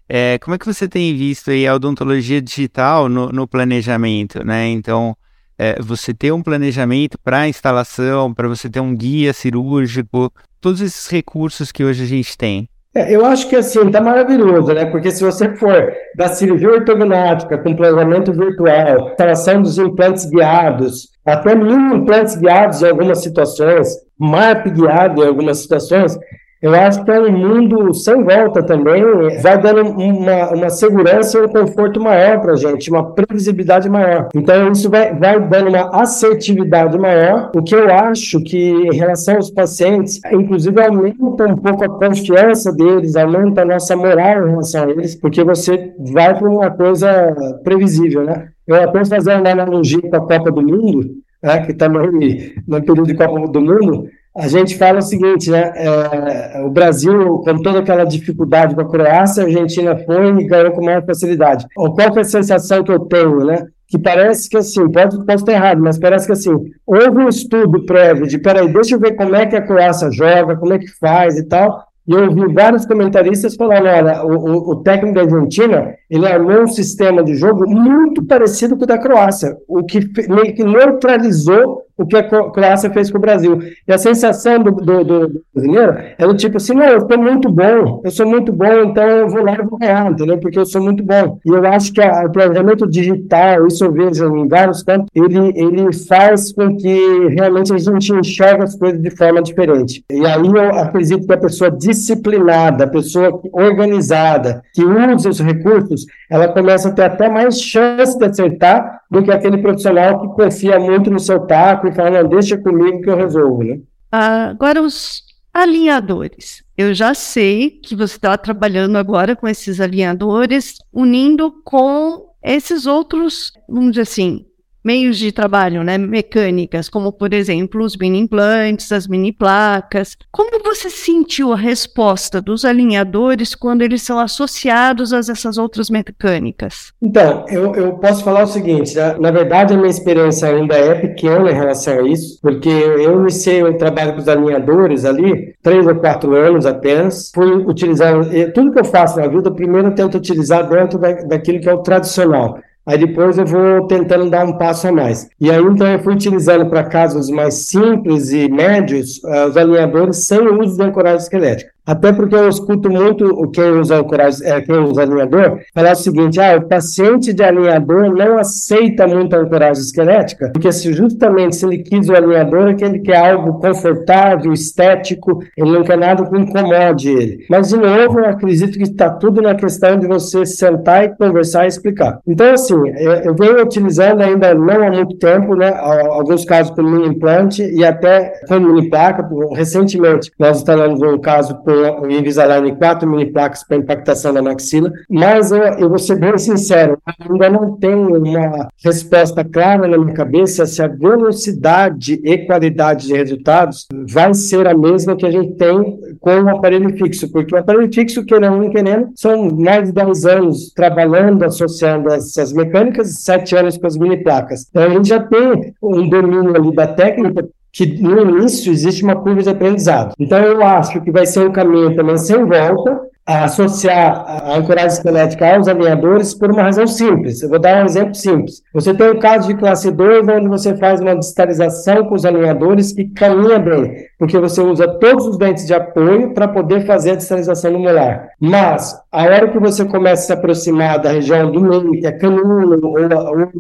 é, 0.09 0.37
como 0.39 0.55
é 0.55 0.57
que 0.57 0.65
você 0.65 0.87
tem 0.87 1.15
visto 1.15 1.51
aí 1.51 1.67
a 1.67 1.75
odontologia 1.75 2.41
digital 2.41 3.09
no, 3.09 3.29
no 3.29 3.47
planejamento, 3.47 4.45
né? 4.45 4.67
Então, 4.67 5.15
é, 5.57 5.81
você 5.81 6.13
ter 6.13 6.31
um 6.31 6.41
planejamento 6.41 7.17
para 7.19 7.47
instalação, 7.47 8.33
para 8.33 8.47
você 8.47 8.69
ter 8.69 8.79
um 8.79 8.95
guia 8.95 9.33
cirúrgico, 9.33 10.31
todos 10.61 10.81
esses 10.81 11.07
recursos 11.09 11.71
que 11.71 11.83
hoje 11.83 12.03
a 12.03 12.07
gente 12.07 12.37
tem. 12.37 12.69
É, 12.95 13.13
eu 13.13 13.25
acho 13.25 13.47
que 13.49 13.55
assim, 13.55 13.91
tá 13.91 14.01
maravilhoso, 14.01 14.73
né? 14.73 14.85
Porque 14.85 15.11
se 15.11 15.23
você 15.23 15.55
for 15.55 15.91
da 16.15 16.29
cirurgia 16.29 16.71
ortognática 16.71 17.57
com 17.57 17.75
planejamento 17.75 18.31
virtual, 18.33 19.09
instalação 19.09 19.61
dos 19.61 19.77
implantes 19.77 20.25
guiados, 20.25 21.09
até 21.25 21.53
mini 21.53 21.95
implantes 21.95 22.35
guiados 22.35 22.81
em 22.81 22.89
algumas 22.89 23.21
situações, 23.21 23.89
MARP 24.17 24.71
guiado 24.71 25.23
em 25.23 25.27
algumas 25.27 25.59
situações, 25.59 26.17
eu 26.61 26.73
acho 26.73 27.03
que 27.03 27.11
é 27.11 27.19
um 27.19 27.31
mundo 27.31 27.93
sem 27.93 28.23
volta 28.23 28.63
também, 28.63 29.03
vai 29.41 29.61
dando 29.61 29.81
uma, 29.91 30.49
uma 30.53 30.69
segurança 30.69 31.37
e 31.37 31.41
um 31.43 31.47
conforto 31.47 32.01
maior 32.01 32.41
para 32.41 32.53
a 32.53 32.55
gente, 32.55 32.89
uma 32.89 33.13
previsibilidade 33.13 33.87
maior. 33.89 34.29
Então, 34.33 34.71
isso 34.71 34.89
vai, 34.89 35.13
vai 35.13 35.39
dando 35.39 35.69
uma 35.69 36.01
assertividade 36.01 36.97
maior, 36.97 37.51
o 37.55 37.61
que 37.61 37.75
eu 37.75 37.93
acho 37.93 38.41
que, 38.43 38.57
em 38.57 38.95
relação 38.95 39.35
aos 39.35 39.51
pacientes, 39.51 40.19
inclusive 40.31 40.81
aumenta 40.81 41.45
um 41.45 41.55
pouco 41.55 41.83
a 41.83 41.89
confiança 41.89 42.71
deles, 42.73 43.15
aumenta 43.15 43.61
a 43.61 43.65
nossa 43.65 43.95
moral 43.95 44.47
em 44.47 44.49
relação 44.49 44.85
a 44.85 44.89
eles, 44.89 45.15
porque 45.15 45.43
você 45.43 45.93
vai 45.99 46.37
para 46.37 46.49
uma 46.49 46.71
coisa 46.71 47.35
previsível, 47.63 48.23
né? 48.23 48.47
Eu 48.65 48.75
até 48.83 49.05
fazer 49.05 49.35
uma 49.35 49.49
analogia 49.49 50.01
com 50.01 50.15
a 50.15 50.21
Copa 50.21 50.51
do 50.51 50.61
Mundo, 50.61 51.07
né, 51.41 51.65
que 51.65 51.71
está 51.71 51.87
no, 51.87 52.01
no 52.01 52.81
período 52.81 53.03
de 53.03 53.15
Copa 53.15 53.47
do 53.47 53.61
Mundo, 53.61 54.09
a 54.37 54.47
gente 54.47 54.77
fala 54.77 54.99
o 54.99 55.01
seguinte, 55.01 55.49
né? 55.49 55.71
É, 55.75 56.61
o 56.63 56.69
Brasil, 56.69 57.39
com 57.39 57.61
toda 57.61 57.79
aquela 57.79 58.03
dificuldade 58.03 58.75
com 58.75 58.81
a 58.81 58.89
Croácia, 58.89 59.43
a 59.43 59.47
Argentina 59.47 59.97
foi 60.05 60.41
e 60.41 60.45
ganhou 60.45 60.71
com 60.71 60.85
maior 60.85 61.03
facilidade. 61.03 61.65
Ou 61.75 61.93
qual 61.93 62.15
é 62.15 62.19
a 62.21 62.23
sensação 62.23 62.83
que 62.83 62.91
eu 62.91 62.99
tenho, 62.99 63.37
né? 63.45 63.65
Que 63.87 63.97
parece 63.97 64.47
que 64.47 64.57
assim, 64.57 64.91
pode, 64.91 65.17
pode 65.25 65.41
estar 65.41 65.53
errado, 65.53 65.81
mas 65.81 65.97
parece 65.97 66.27
que 66.27 66.33
assim, 66.33 66.51
houve 66.85 67.17
um 67.17 67.29
estudo 67.29 67.83
prévio 67.85 68.27
de, 68.27 68.37
peraí, 68.37 68.71
deixa 68.71 68.95
eu 68.95 68.99
ver 68.99 69.15
como 69.15 69.35
é 69.35 69.45
que 69.45 69.55
a 69.55 69.61
Croácia 69.61 70.11
joga, 70.11 70.55
como 70.55 70.73
é 70.73 70.77
que 70.77 70.87
faz 70.99 71.37
e 71.37 71.47
tal, 71.47 71.87
e 72.07 72.13
eu 72.13 72.25
ouvi 72.25 72.53
vários 72.53 72.85
comentaristas 72.85 73.55
falando, 73.55 73.87
olha, 73.87 74.23
o, 74.23 74.71
o, 74.71 74.75
técnico 74.83 75.15
da 75.15 75.21
Argentina, 75.21 75.93
ele 76.09 76.25
armou 76.25 76.63
um 76.63 76.67
sistema 76.67 77.23
de 77.23 77.35
jogo 77.35 77.67
muito 77.67 78.23
parecido 78.23 78.77
com 78.77 78.83
o 78.83 78.87
da 78.87 78.97
Croácia, 78.97 79.57
o 79.67 79.83
que 79.83 79.99
meio 80.29 80.53
que 80.53 80.63
neutralizou 80.63 81.86
o 81.97 82.05
que 82.05 82.15
a 82.15 82.23
Croácia 82.23 82.91
fez 82.91 83.09
com 83.09 83.17
o 83.17 83.21
Brasil. 83.21 83.59
E 83.87 83.91
a 83.91 83.97
sensação 83.97 84.59
do, 84.59 84.71
do, 84.71 85.03
do 85.03 85.41
brasileiro 85.53 85.95
é 86.17 86.27
do 86.27 86.35
tipo 86.35 86.57
assim, 86.57 86.73
não, 86.73 86.85
eu 86.85 86.99
estou 86.99 87.17
muito 87.17 87.49
bom, 87.49 88.01
eu 88.03 88.11
sou 88.11 88.27
muito 88.27 88.53
bom, 88.53 88.83
então 88.83 89.03
eu 89.03 89.29
vou 89.29 89.43
lá 89.43 89.55
e 89.55 89.63
vou 89.63 89.79
ganhar, 89.79 90.11
entendeu? 90.11 90.37
Porque 90.37 90.59
eu 90.59 90.65
sou 90.65 90.81
muito 90.81 91.03
bom. 91.03 91.39
E 91.45 91.49
eu 91.49 91.65
acho 91.65 91.91
que 91.91 92.01
o 92.01 92.31
planejamento 92.31 92.87
digital, 92.87 93.65
isso 93.65 93.83
eu 93.83 93.91
vejo 93.91 94.35
em 94.37 94.47
vários 94.47 94.83
campos, 94.83 95.07
ele, 95.15 95.51
ele 95.55 95.93
faz 95.93 96.53
com 96.53 96.75
que 96.77 97.27
realmente 97.29 97.73
a 97.73 97.77
gente 97.77 98.13
enxergue 98.13 98.63
as 98.63 98.75
coisas 98.75 99.01
de 99.01 99.09
forma 99.09 99.41
diferente. 99.41 100.03
E 100.11 100.25
aí 100.25 100.47
eu 100.47 100.75
acredito 100.75 101.25
que 101.25 101.33
a 101.33 101.37
pessoa 101.37 101.71
disciplinada, 101.71 102.83
a 102.83 102.87
pessoa 102.87 103.39
organizada, 103.51 104.61
que 104.73 104.83
usa 104.83 105.29
os 105.29 105.39
recursos, 105.39 106.05
ela 106.29 106.47
começa 106.47 106.89
a 106.89 106.91
ter 106.91 107.03
até 107.03 107.29
mais 107.29 107.59
chance 107.59 108.17
de 108.17 108.25
acertar 108.25 109.01
do 109.09 109.23
que 109.23 109.31
aquele 109.31 109.57
profissional 109.59 110.19
que 110.19 110.35
confia 110.35 110.79
muito 110.79 111.09
no 111.09 111.19
seu 111.19 111.39
taco 111.41 111.87
e 111.87 111.93
fala, 111.93 112.23
não, 112.23 112.29
deixa 112.29 112.57
comigo 112.57 113.01
que 113.01 113.09
eu 113.09 113.15
resolvo, 113.15 113.63
né? 113.63 113.79
Agora, 114.11 114.81
os 114.81 115.23
alinhadores. 115.53 116.63
Eu 116.77 116.93
já 116.93 117.13
sei 117.13 117.69
que 117.69 117.95
você 117.95 118.15
está 118.15 118.37
trabalhando 118.37 118.97
agora 118.97 119.35
com 119.35 119.47
esses 119.47 119.81
alinhadores, 119.81 120.77
unindo 120.93 121.51
com 121.63 122.27
esses 122.43 122.85
outros, 122.85 123.51
vamos 123.67 123.91
dizer 123.91 124.03
assim, 124.03 124.45
meios 124.87 125.17
de 125.17 125.33
trabalho, 125.33 125.83
né, 125.83 125.97
mecânicas, 125.97 126.87
como 126.87 127.11
por 127.11 127.33
exemplo 127.33 127.83
os 127.83 127.97
mini 127.97 128.19
implantes, 128.19 128.89
as 128.93 129.05
mini 129.05 129.33
placas. 129.33 130.15
Como 130.31 130.63
você 130.63 130.89
sentiu 130.89 131.51
a 131.51 131.57
resposta 131.57 132.41
dos 132.41 132.63
alinhadores 132.63 133.53
quando 133.53 133.81
eles 133.81 134.01
são 134.01 134.17
associados 134.17 135.11
a 135.11 135.17
essas 135.17 135.57
outras 135.57 135.89
mecânicas? 135.89 136.93
Então, 137.01 137.43
eu, 137.49 137.75
eu 137.75 137.93
posso 137.97 138.23
falar 138.23 138.43
o 138.43 138.47
seguinte: 138.47 138.95
né? 138.95 139.17
na 139.19 139.29
verdade 139.29 139.73
a 139.73 139.77
minha 139.77 139.89
experiência 139.89 140.47
ainda 140.47 140.75
é 140.75 140.95
pequena 140.95 141.51
em 141.51 141.55
relação 141.55 141.99
a 141.99 142.07
isso, 142.07 142.39
porque 142.41 142.69
eu 142.69 143.19
iniciei 143.19 143.61
o 143.63 143.77
trabalho 143.77 144.13
com 144.13 144.19
os 144.19 144.27
alinhadores 144.29 145.03
ali 145.03 145.53
três 145.61 145.85
ou 145.85 145.95
quatro 145.95 146.33
anos 146.33 146.65
apenas, 146.65 147.29
fui 147.35 147.51
utilizando 147.65 148.29
tudo 148.53 148.71
que 148.71 148.79
eu 148.79 148.85
faço 148.85 149.19
na 149.19 149.27
vida, 149.27 149.51
primeiro 149.51 149.89
eu 149.89 149.95
tento 149.95 150.17
utilizar 150.17 150.69
dentro 150.69 150.97
da, 150.97 151.11
daquilo 151.11 151.59
que 151.59 151.67
é 151.67 151.73
o 151.73 151.79
tradicional. 151.79 152.57
Aí 152.87 152.97
depois 152.97 153.37
eu 153.37 153.45
vou 153.45 153.85
tentando 153.85 154.29
dar 154.29 154.45
um 154.45 154.57
passo 154.57 154.87
a 154.87 154.91
mais. 154.93 155.27
E 155.41 155.51
aí 155.51 155.61
então 155.61 155.85
eu 155.85 155.99
fui 155.99 156.13
utilizando 156.13 156.69
para 156.69 156.85
casos 156.85 157.29
mais 157.29 157.53
simples 157.67 158.31
e 158.31 158.47
médios 158.47 159.21
uh, 159.25 159.49
os 159.49 159.57
alinhadores 159.57 160.25
sem 160.25 160.39
o 160.39 160.61
uso 160.61 160.77
de 160.77 160.83
ancoragem 160.83 161.19
esquelética. 161.19 161.76
Até 161.87 162.11
porque 162.11 162.35
eu 162.35 162.49
escuto 162.49 162.89
muito 162.89 163.49
quem 163.51 163.79
usa, 163.79 164.05
é, 164.43 164.61
quem 164.61 164.77
usa 164.77 165.03
alinhador 165.03 165.59
falar 165.73 165.93
o 165.93 165.95
seguinte: 165.95 166.39
ah, 166.39 166.57
o 166.57 166.67
paciente 166.67 167.31
de 167.31 167.41
alinhador 167.41 168.13
não 168.13 168.37
aceita 168.37 169.07
muito 169.07 169.33
a 169.33 169.39
ancoragem 169.39 169.81
esquelética, 169.81 170.49
porque 170.51 170.69
se 170.71 170.91
justamente 170.91 171.55
se 171.55 171.65
ele 171.65 171.77
quis 171.77 172.09
o 172.09 172.15
alinhador 172.15 172.67
é 172.67 172.73
que 172.73 172.83
ele 172.83 172.99
quer 172.99 173.31
algo 173.31 173.59
confortável, 173.59 174.51
estético, 174.51 175.39
ele 175.55 175.71
não 175.71 175.83
quer 175.83 175.97
nada 175.97 176.25
que 176.25 176.37
incomode 176.37 177.09
ele. 177.09 177.45
Mas, 177.49 177.69
de 177.69 177.77
novo, 177.77 178.19
eu 178.19 178.25
acredito 178.25 178.77
que 178.77 178.83
está 178.83 179.09
tudo 179.09 179.41
na 179.41 179.55
questão 179.55 179.97
de 179.97 180.07
você 180.07 180.45
sentar 180.45 181.05
e 181.05 181.15
conversar 181.15 181.65
e 181.65 181.67
explicar. 181.69 182.19
Então, 182.27 182.53
assim, 182.53 182.75
eu 183.23 183.33
venho 183.33 183.63
utilizando 183.63 184.21
ainda 184.21 184.53
não 184.53 184.87
há 184.87 184.91
muito 184.91 185.15
tempo, 185.17 185.55
né, 185.55 185.73
alguns 185.77 186.43
casos 186.43 186.71
com 186.75 186.83
mini 186.83 187.07
implante 187.07 187.63
e 187.63 187.85
até 187.85 188.33
com 188.47 188.59
mini 188.59 188.89
placa. 188.89 189.27
Recentemente, 189.53 190.31
nós 190.37 190.57
instalamos 190.57 191.01
um 191.01 191.17
caso 191.17 191.55
com 191.63 191.76
o 191.77 192.09
Invisalign 192.09 192.75
quatro 192.75 193.09
mini 193.09 193.25
placas 193.25 193.63
para 193.63 193.77
impactação 193.77 194.33
da 194.33 194.41
maxila, 194.41 194.91
mas 195.09 195.51
eu, 195.51 195.63
eu 195.63 195.89
vou 195.89 195.99
ser 195.99 196.19
bem 196.19 196.37
sincero, 196.37 196.97
ainda 197.05 197.49
não 197.49 197.75
tenho 197.77 198.17
uma 198.17 198.67
resposta 198.83 199.43
clara 199.43 199.87
na 199.87 199.97
minha 199.97 200.13
cabeça 200.13 200.65
se 200.65 200.81
a 200.81 200.87
velocidade 200.87 202.19
e 202.23 202.37
qualidade 202.39 203.07
de 203.07 203.13
resultados 203.13 203.87
vai 204.07 204.33
ser 204.33 204.67
a 204.67 204.77
mesma 204.77 205.15
que 205.15 205.25
a 205.25 205.31
gente 205.31 205.55
tem 205.55 205.99
com 206.19 206.41
o 206.41 206.49
aparelho 206.49 206.95
fixo, 206.97 207.31
porque 207.31 207.53
o 207.53 207.57
aparelho 207.57 207.91
fixo, 207.93 208.25
querendo 208.25 208.63
ou 208.63 208.69
querendo, 208.69 209.09
são 209.15 209.49
mais 209.51 209.87
de 209.87 209.93
10 209.93 210.25
anos 210.25 210.71
trabalhando, 210.73 211.43
associando 211.43 212.09
essas 212.09 212.53
mecânicas, 212.53 213.09
e 213.09 213.13
7 213.13 213.55
anos 213.55 213.77
com 213.77 213.87
as 213.87 213.97
mini 213.97 214.17
placas. 214.23 214.67
Então 214.69 214.83
a 214.83 214.89
gente 214.89 215.07
já 215.07 215.19
tem 215.19 215.73
um 215.81 216.07
domínio 216.07 216.55
ali 216.55 216.75
da 216.75 216.87
técnica 216.87 217.47
que 217.77 218.01
no 218.01 218.19
início 218.21 218.71
existe 218.71 219.03
uma 219.03 219.15
curva 219.15 219.43
de 219.43 219.49
aprendizado. 219.49 220.13
Então 220.17 220.39
eu 220.39 220.63
acho 220.63 220.99
que 221.01 221.11
vai 221.11 221.27
ser 221.27 221.47
um 221.47 221.51
caminho 221.51 221.95
também 221.95 222.17
sem 222.17 222.43
volta, 222.43 223.01
associar 223.27 224.23
a 224.25 224.57
ancoragem 224.57 224.87
esquelética 224.87 225.55
aos 225.55 225.67
alinhadores 225.67 226.33
por 226.33 226.49
uma 226.49 226.63
razão 226.63 226.87
simples. 226.87 227.41
Eu 227.41 227.49
vou 227.49 227.59
dar 227.59 227.83
um 227.83 227.85
exemplo 227.85 228.15
simples. 228.15 228.63
Você 228.73 228.93
tem 228.93 229.11
um 229.11 229.19
caso 229.19 229.47
de 229.47 229.55
classe 229.55 229.91
2, 229.91 230.27
onde 230.29 230.47
você 230.47 230.75
faz 230.77 231.01
uma 231.01 231.13
distalização 231.13 232.05
com 232.05 232.15
os 232.15 232.25
alinhadores 232.25 232.93
que 232.93 233.05
caminha 233.05 233.59
bem, 233.59 234.05
porque 234.17 234.39
você 234.39 234.61
usa 234.61 234.87
todos 234.87 235.27
os 235.27 235.37
dentes 235.37 235.65
de 235.65 235.73
apoio 235.73 236.33
para 236.33 236.47
poder 236.47 236.85
fazer 236.85 237.11
a 237.11 237.15
distalização 237.15 237.71
no 237.71 237.79
molar. 237.79 238.29
Mas, 238.39 238.95
a 239.11 239.23
hora 239.23 239.49
que 239.49 239.59
você 239.59 239.83
começa 239.83 240.23
a 240.23 240.25
se 240.27 240.33
aproximar 240.33 240.99
da 240.99 241.11
região 241.11 241.51
do 241.51 241.59
meio, 241.59 241.91
que 241.99 242.07
é 242.07 242.11
canino, 242.13 242.79
ou, 242.81 242.95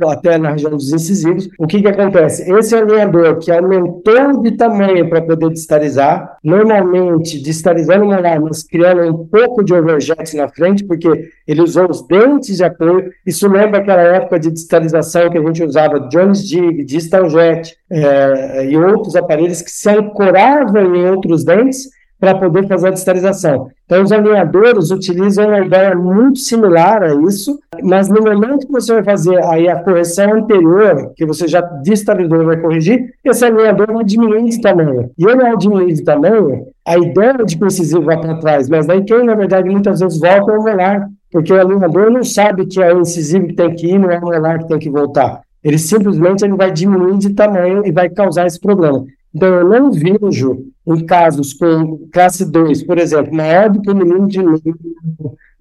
ou 0.01 0.09
até 0.09 0.37
na 0.37 0.51
região 0.51 0.71
dos 0.71 0.93
incisivos, 0.93 1.49
o 1.59 1.67
que, 1.67 1.81
que 1.81 1.87
acontece? 1.87 2.49
Esse 2.51 2.75
alinhador 2.75 3.37
que 3.39 3.51
aumentou 3.51 4.41
de 4.41 4.51
tamanho 4.51 5.09
para 5.09 5.21
poder 5.21 5.49
distalizar, 5.49 6.37
normalmente 6.43 7.41
distalizando 7.41 8.05
o 8.05 8.07
molar, 8.07 8.39
mas 8.39 8.63
criando 8.63 9.01
um 9.03 9.27
pouco 9.27 9.56
pouco 9.57 9.63
de 9.63 9.73
overjet 9.73 10.35
na 10.35 10.47
frente, 10.47 10.83
porque 10.83 11.29
ele 11.47 11.61
usou 11.61 11.89
os 11.89 12.05
dentes 12.05 12.57
de 12.57 12.63
apoio. 12.63 13.11
Isso 13.25 13.47
lembra 13.47 13.79
aquela 13.79 14.01
época 14.01 14.39
de 14.39 14.51
distalização 14.51 15.29
que 15.29 15.37
a 15.37 15.41
gente 15.41 15.63
usava 15.63 16.07
Jones 16.09 16.47
Jig, 16.47 16.83
Distaljet 16.83 17.75
é, 17.89 18.69
e 18.69 18.77
outros 18.77 19.15
aparelhos 19.15 19.61
que 19.61 19.71
se 19.71 19.89
ancoravam 19.89 20.95
em 20.95 21.09
outros 21.09 21.43
dentes 21.43 21.89
para 22.19 22.35
poder 22.35 22.67
fazer 22.67 22.87
a 22.87 22.91
distalização. 22.91 23.69
Então, 23.85 24.03
os 24.03 24.11
alinhadores 24.11 24.91
utilizam 24.91 25.47
uma 25.47 25.59
ideia 25.59 25.95
muito 25.95 26.39
similar 26.39 27.03
a 27.03 27.13
isso, 27.27 27.59
mas 27.83 28.09
no 28.09 28.21
momento 28.21 28.65
que 28.65 28.71
você 28.71 28.93
vai 28.93 29.03
fazer 29.03 29.41
aí 29.45 29.67
a 29.69 29.81
correção 29.81 30.33
anterior, 30.33 31.13
que 31.15 31.25
você 31.25 31.47
já 31.47 31.61
distalizou 31.61 32.41
e 32.41 32.45
vai 32.45 32.57
corrigir, 32.57 33.13
esse 33.23 33.45
alinhador 33.45 33.93
vai 33.93 34.03
diminuir 34.03 34.49
de 34.49 34.61
tamanho. 34.61 35.11
E 35.17 35.25
ele 35.25 35.45
ao 35.45 35.57
diminuir 35.57 35.93
de 35.93 36.03
tamanho, 36.03 36.67
a 36.85 36.97
ideia 36.97 37.37
de 37.45 37.57
que 37.57 37.63
o 37.63 37.67
incisivo 37.67 38.01
vai 38.01 38.19
para 38.19 38.39
trás, 38.39 38.67
mas 38.67 38.87
daí 38.87 39.03
quem, 39.03 39.23
na 39.23 39.35
verdade, 39.35 39.69
muitas 39.69 39.99
vezes 39.99 40.19
volta 40.19 40.51
é 40.51 40.57
o 40.57 40.63
molar, 40.63 41.07
porque 41.31 41.53
o 41.53 41.59
alinhador 41.59 42.09
não 42.09 42.23
sabe 42.23 42.65
que 42.65 42.81
é 42.81 42.93
o 42.93 43.01
incisivo 43.01 43.47
que 43.47 43.53
tem 43.53 43.75
que 43.75 43.87
ir, 43.87 43.99
não 43.99 44.09
é 44.09 44.17
o 44.17 44.21
molar 44.21 44.59
que 44.59 44.67
tem 44.67 44.79
que 44.79 44.89
voltar. 44.89 45.41
Ele 45.63 45.77
simplesmente 45.77 46.45
ele 46.45 46.55
vai 46.55 46.71
diminuir 46.71 47.17
de 47.17 47.33
tamanho 47.33 47.85
e 47.85 47.91
vai 47.91 48.09
causar 48.09 48.45
esse 48.47 48.59
problema. 48.59 49.05
Então, 49.37 49.53
eu 49.53 49.69
não 49.69 49.91
vejo 49.91 50.65
em 50.87 51.05
casos 51.05 51.53
com 51.53 52.09
classe 52.11 52.43
2, 52.43 52.81
por 52.85 52.97
exemplo, 52.97 53.31
maior 53.31 53.69
do 53.69 53.79
que 53.79 53.91
o 53.91 53.95
mínimo 53.95 54.27
de 54.27 54.39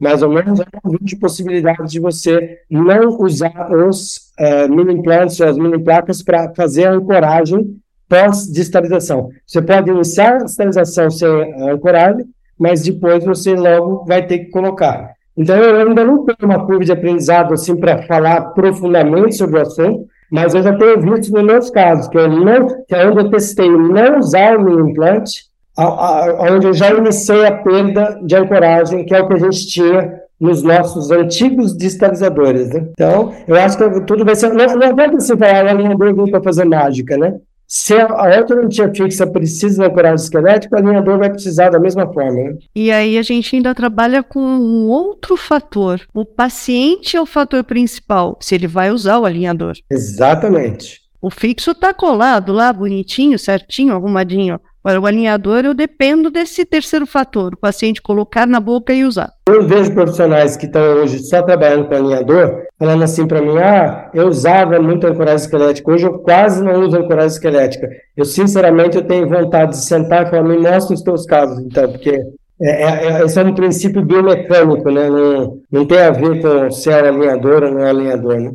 mais 0.01 0.23
ou 0.23 0.31
menos, 0.31 0.59
eu 0.59 0.67
não 0.83 0.93
vejo 0.99 1.21
possibilidade 1.21 1.91
de 1.91 2.01
você 2.01 2.61
não 2.71 3.21
usar 3.21 3.71
os 3.71 4.33
uh, 4.41 4.75
mini 4.75 4.95
implantes 4.95 5.39
as 5.43 5.59
mini 5.59 5.79
placas 5.79 6.23
para 6.23 6.55
fazer 6.55 6.87
a 6.87 6.93
ancoragem 6.93 7.79
pós-distalização. 8.09 9.29
Você 9.47 9.61
pode 9.61 9.91
iniciar 9.91 10.37
a 10.37 10.45
distalização 10.45 11.11
sem 11.11 11.29
ancoragem, 11.69 12.25
mas 12.59 12.83
depois 12.83 13.23
você 13.27 13.55
logo 13.55 14.07
vai 14.07 14.27
ter 14.27 14.39
que 14.39 14.51
colocar. 14.51 15.13
Então, 15.37 15.55
eu 15.55 15.87
ainda 15.87 16.03
não 16.03 16.25
tenho 16.25 16.51
uma 16.51 16.65
curva 16.65 16.83
de 16.83 16.93
aprendizado 16.93 17.53
assim 17.53 17.77
para 17.77 18.03
falar 18.05 18.41
profundamente 18.55 19.35
sobre 19.35 19.59
o 19.59 19.63
assunto, 19.63 20.07
mas 20.31 20.55
eu 20.55 20.63
já 20.63 20.77
tenho 20.77 21.01
visto 21.01 21.33
nos 21.33 21.45
meus 21.45 21.71
casos, 21.71 22.09
que, 22.09 22.19
eu 22.19 22.29
não, 22.29 22.67
que 22.85 22.95
é 22.95 23.07
onde 23.07 23.21
eu 23.21 23.31
testei 23.31 23.71
não 23.71 24.19
usar 24.19 24.57
o 24.57 24.63
meu 24.63 24.89
implante, 24.89 25.45
onde 25.79 26.67
eu 26.67 26.73
já 26.73 26.91
iniciei 26.91 27.47
a 27.47 27.53
perda 27.53 28.19
de 28.23 28.35
ancoragem, 28.35 29.05
que 29.05 29.15
é 29.15 29.21
o 29.21 29.29
que 29.29 29.35
a 29.35 29.39
gente 29.39 29.67
tinha 29.67 30.21
nos 30.41 30.63
nossos 30.63 31.11
antigos 31.11 31.77
distalizadores. 31.77 32.69
Né? 32.69 32.89
Então, 32.93 33.33
eu 33.47 33.57
acho 33.57 33.77
que 33.79 34.01
tudo 34.03 34.25
vai 34.25 34.35
ser. 34.35 34.53
Não, 34.53 34.67
não 34.67 34.89
adianta 34.89 35.37
falar, 35.37 35.67
a 35.67 35.73
linha 35.73 35.97
veio 35.97 36.31
para 36.31 36.43
fazer 36.43 36.65
mágica, 36.65 37.17
né? 37.17 37.37
Se 37.67 37.95
a 37.95 38.07
ortodontia 38.39 38.93
fixa 38.95 39.27
precisa 39.27 39.83
da 39.83 39.89
ancoragem 39.89 40.25
esquelética, 40.25 40.77
o 40.77 40.79
alinhador 40.79 41.19
vai 41.19 41.31
precisar 41.31 41.71
da 41.71 41.81
mesma 41.81 42.07
forma. 42.13 42.33
Né? 42.33 42.57
E 42.75 42.93
aí 42.93 43.19
a 43.19 43.23
gente 43.23 43.57
ainda 43.57 43.75
trabalha 43.75 44.23
com 44.23 44.41
um 44.41 44.87
outro 44.89 45.37
fator. 45.37 46.01
O 46.15 46.25
paciente 46.25 47.17
é 47.17 47.21
o 47.21 47.27
fator 47.27 47.65
principal, 47.65 48.39
se 48.41 48.55
ele 48.55 48.69
vai 48.69 48.91
usar 48.91 49.19
o 49.19 49.25
alinhador. 49.25 49.75
Exatamente. 49.91 51.01
O 51.21 51.31
fixo 51.31 51.73
está 51.73 51.93
colado 51.93 52.53
lá, 52.53 52.73
bonitinho, 52.73 53.39
certinho, 53.39 53.95
arrumadinho. 53.95 54.61
Agora, 54.87 55.01
o 55.01 55.07
alinhador, 55.07 55.65
eu 55.65 55.75
dependo 55.75 56.31
desse 56.31 56.65
terceiro 56.65 57.09
fator, 57.09 57.55
o 57.55 57.57
paciente 57.57 58.01
colocar 58.01 58.47
na 58.47 58.61
boca 58.61 58.93
e 58.93 59.05
usar. 59.05 59.33
Eu 59.49 59.67
vejo 59.67 59.93
profissionais 59.93 60.57
que 60.57 60.67
estão 60.67 60.81
hoje 60.81 61.19
só 61.25 61.43
trabalhando 61.43 61.89
com 61.89 61.95
alinhador, 61.97 62.63
falando 62.79 63.03
assim 63.03 63.27
para 63.27 63.43
mim, 63.43 63.59
ah, 63.59 64.09
eu 64.15 64.29
usava 64.29 64.79
muito 64.79 65.05
ancoragem 65.05 65.45
esquelética, 65.45 65.91
hoje 65.91 66.07
eu 66.07 66.21
quase 66.21 66.63
não 66.63 66.83
uso 66.83 66.99
ancoragem 66.99 67.33
esquelética. 67.33 67.89
Eu, 68.17 68.25
sinceramente, 68.25 68.97
eu 68.97 69.03
tenho 69.03 69.29
vontade 69.29 69.73
de 69.73 69.85
sentar 69.85 70.25
e 70.25 70.31
falar, 70.31 70.45
me 70.45 70.57
mostra 70.57 70.95
os 70.95 71.03
teus 71.03 71.27
casos, 71.27 71.59
então, 71.65 71.91
porque 71.91 72.23
é, 72.63 72.83
é, 72.85 73.07
é, 73.07 73.25
esse 73.25 73.41
é 73.41 73.43
um 73.43 73.55
princípio 73.57 74.05
biomecânico, 74.05 74.89
né? 74.89 75.11
Não, 75.11 75.59
não 75.69 75.85
tem 75.85 75.99
a 75.99 76.13
ver 76.13 76.41
com 76.41 76.71
se 76.71 76.93
alinhador 76.93 77.65
ou 77.65 77.73
não 77.73 77.81
é 77.81 77.91
alinhador, 77.91 78.41
né? 78.41 78.53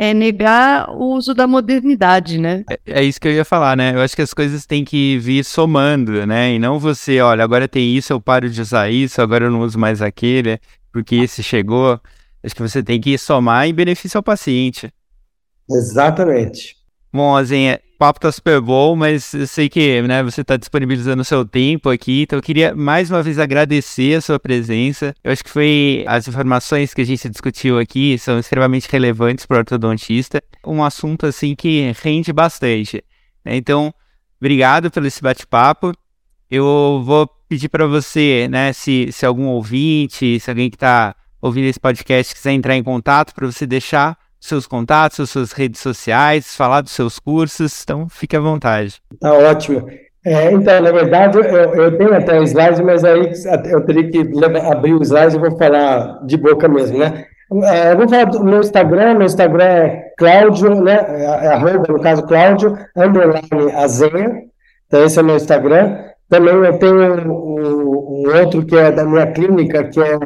É 0.00 0.14
negar 0.14 0.88
o 0.90 1.16
uso 1.16 1.34
da 1.34 1.48
modernidade, 1.48 2.38
né? 2.38 2.64
É, 2.70 3.00
é, 3.00 3.02
isso 3.02 3.20
que 3.20 3.26
eu 3.26 3.32
ia 3.32 3.44
falar, 3.44 3.76
né? 3.76 3.96
Eu 3.96 4.00
acho 4.00 4.14
que 4.14 4.22
as 4.22 4.32
coisas 4.32 4.64
têm 4.64 4.84
que 4.84 5.18
vir 5.18 5.44
somando, 5.44 6.24
né? 6.24 6.54
E 6.54 6.58
não 6.60 6.78
você, 6.78 7.20
olha, 7.20 7.42
agora 7.42 7.66
tem 7.66 7.96
isso, 7.96 8.12
eu 8.12 8.20
paro 8.20 8.48
de 8.48 8.60
usar 8.60 8.88
isso, 8.90 9.20
agora 9.20 9.46
eu 9.46 9.50
não 9.50 9.60
uso 9.60 9.76
mais 9.76 10.00
aquele, 10.00 10.60
porque 10.92 11.16
esse 11.16 11.42
chegou. 11.42 12.00
Acho 12.44 12.54
que 12.54 12.62
você 12.62 12.80
tem 12.80 13.00
que 13.00 13.18
somar 13.18 13.66
em 13.66 13.74
benefício 13.74 14.16
ao 14.16 14.22
paciente. 14.22 14.88
Exatamente. 15.68 16.76
Bom, 17.10 17.34
Azinha, 17.34 17.80
o 17.94 17.98
papo 17.98 18.20
tá 18.20 18.30
super 18.30 18.60
bom, 18.60 18.94
mas 18.94 19.32
eu 19.32 19.46
sei 19.46 19.68
que 19.68 20.02
né, 20.02 20.22
você 20.22 20.42
está 20.42 20.58
disponibilizando 20.58 21.22
o 21.22 21.24
seu 21.24 21.44
tempo 21.44 21.88
aqui, 21.88 22.22
então 22.22 22.38
eu 22.38 22.42
queria 22.42 22.74
mais 22.74 23.10
uma 23.10 23.22
vez 23.22 23.38
agradecer 23.38 24.14
a 24.14 24.20
sua 24.20 24.38
presença. 24.38 25.14
Eu 25.24 25.32
acho 25.32 25.42
que 25.42 25.50
foi 25.50 26.04
as 26.06 26.28
informações 26.28 26.92
que 26.92 27.00
a 27.00 27.04
gente 27.04 27.28
discutiu 27.28 27.78
aqui 27.78 28.18
são 28.18 28.38
extremamente 28.38 28.88
relevantes 28.90 29.46
para 29.46 29.56
o 29.56 29.58
ortodontista, 29.58 30.42
um 30.66 30.84
assunto 30.84 31.24
assim 31.24 31.54
que 31.54 31.92
rende 32.02 32.30
bastante. 32.30 33.02
Né? 33.42 33.56
Então, 33.56 33.92
obrigado 34.38 34.90
pelo 34.90 35.06
esse 35.06 35.22
bate-papo. 35.22 35.92
Eu 36.50 37.02
vou 37.04 37.26
pedir 37.48 37.70
para 37.70 37.86
você, 37.86 38.46
né, 38.50 38.72
se, 38.74 39.08
se 39.12 39.24
algum 39.24 39.46
ouvinte, 39.46 40.38
se 40.38 40.50
alguém 40.50 40.68
que 40.68 40.76
está 40.76 41.16
ouvindo 41.40 41.64
esse 41.64 41.80
podcast 41.80 42.34
quiser 42.34 42.52
entrar 42.52 42.76
em 42.76 42.82
contato, 42.82 43.34
para 43.34 43.46
você 43.46 43.66
deixar 43.66 44.16
seus 44.40 44.66
contatos, 44.66 45.30
suas 45.30 45.52
redes 45.52 45.80
sociais, 45.80 46.56
falar 46.56 46.80
dos 46.80 46.92
seus 46.92 47.18
cursos, 47.18 47.82
então 47.82 48.08
fique 48.08 48.36
à 48.36 48.40
vontade. 48.40 49.00
Tá 49.20 49.32
ótimo. 49.32 49.88
É, 50.24 50.52
então, 50.52 50.80
na 50.82 50.92
verdade, 50.92 51.38
eu, 51.38 51.44
eu 51.44 51.96
tenho 51.96 52.14
até 52.14 52.38
o 52.38 52.42
slide, 52.42 52.82
mas 52.82 53.04
aí 53.04 53.32
eu 53.70 53.84
teria 53.84 54.10
que 54.10 54.30
abrir 54.70 54.94
o 54.94 55.02
slide 55.02 55.36
e 55.36 55.38
vou 55.38 55.56
falar 55.56 56.24
de 56.26 56.36
boca 56.36 56.68
mesmo, 56.68 56.98
né? 56.98 57.24
É, 57.64 57.92
eu 57.92 57.96
vou 57.96 58.08
falar 58.08 58.24
do 58.24 58.44
meu 58.44 58.60
Instagram, 58.60 59.14
meu 59.14 59.26
Instagram 59.26 59.64
é 59.64 60.12
Cláudio, 60.18 60.82
né? 60.82 61.06
É, 61.08 61.46
é 61.46 61.48
arroba, 61.48 61.92
no 61.92 62.00
caso, 62.00 62.26
Cláudio, 62.26 62.76
underline 62.96 63.72
Azenha. 63.74 64.42
Então, 64.86 65.04
esse 65.04 65.18
é 65.18 65.22
meu 65.22 65.36
Instagram. 65.36 65.96
Também 66.28 66.54
eu 66.54 66.78
tenho 66.78 67.32
um, 67.32 68.26
um 68.26 68.38
outro 68.38 68.66
que 68.66 68.76
é 68.76 68.92
da 68.92 69.04
minha 69.04 69.26
clínica, 69.32 69.84
que 69.84 69.98
é 69.98 70.18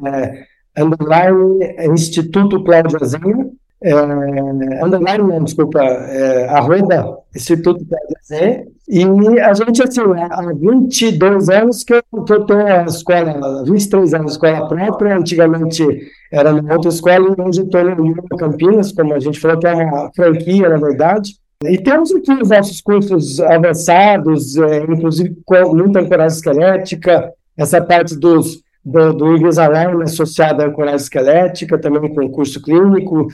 underline 0.76 1.76
Instituto 1.92 2.64
Cláudio 2.64 2.98
Azenha 3.00 3.52
é, 3.82 4.84
underline, 4.84 5.44
desculpa, 5.44 5.80
é, 5.82 6.48
arroba 6.48 7.18
Instituto 7.34 7.84
PDZ, 7.84 8.66
e 8.88 9.04
a 9.40 9.54
gente, 9.54 9.82
assim, 9.82 10.00
há 10.30 10.52
22 10.52 11.48
anos 11.48 11.82
que 11.82 11.94
eu, 11.94 12.02
que 12.24 12.32
eu 12.32 12.44
tenho 12.44 12.66
a 12.66 12.84
escola, 12.84 13.64
23 13.64 14.14
anos 14.14 14.32
escola 14.32 14.68
própria, 14.68 15.16
antigamente 15.16 15.86
era 16.30 16.52
numa 16.52 16.74
outra 16.74 16.90
escola, 16.90 17.34
hoje 17.38 17.62
estou 17.62 17.84
no 17.84 18.24
Campinas, 18.38 18.92
como 18.92 19.14
a 19.14 19.18
gente 19.18 19.40
falou, 19.40 19.58
que 19.58 19.66
é 19.66 19.74
uma 19.74 20.10
franquia, 20.14 20.68
na 20.68 20.76
verdade, 20.76 21.32
e 21.64 21.78
temos 21.78 22.12
aqui 22.12 22.32
os 22.32 22.48
nossos 22.48 22.80
cursos 22.80 23.40
avançados, 23.40 24.56
é, 24.56 24.84
inclusive 24.84 25.36
com 25.44 25.74
muita 25.74 26.00
ancoragem 26.00 26.36
esquelética, 26.36 27.32
essa 27.56 27.80
parte 27.80 28.16
dos 28.16 28.61
do, 28.84 29.12
do 29.12 29.36
Invisalign 29.36 30.02
associado 30.02 30.62
à 30.62 30.66
ancoragem 30.66 30.96
esquelética, 30.96 31.78
também 31.78 32.12
com 32.12 32.28
curso 32.30 32.60
clínico, 32.60 33.28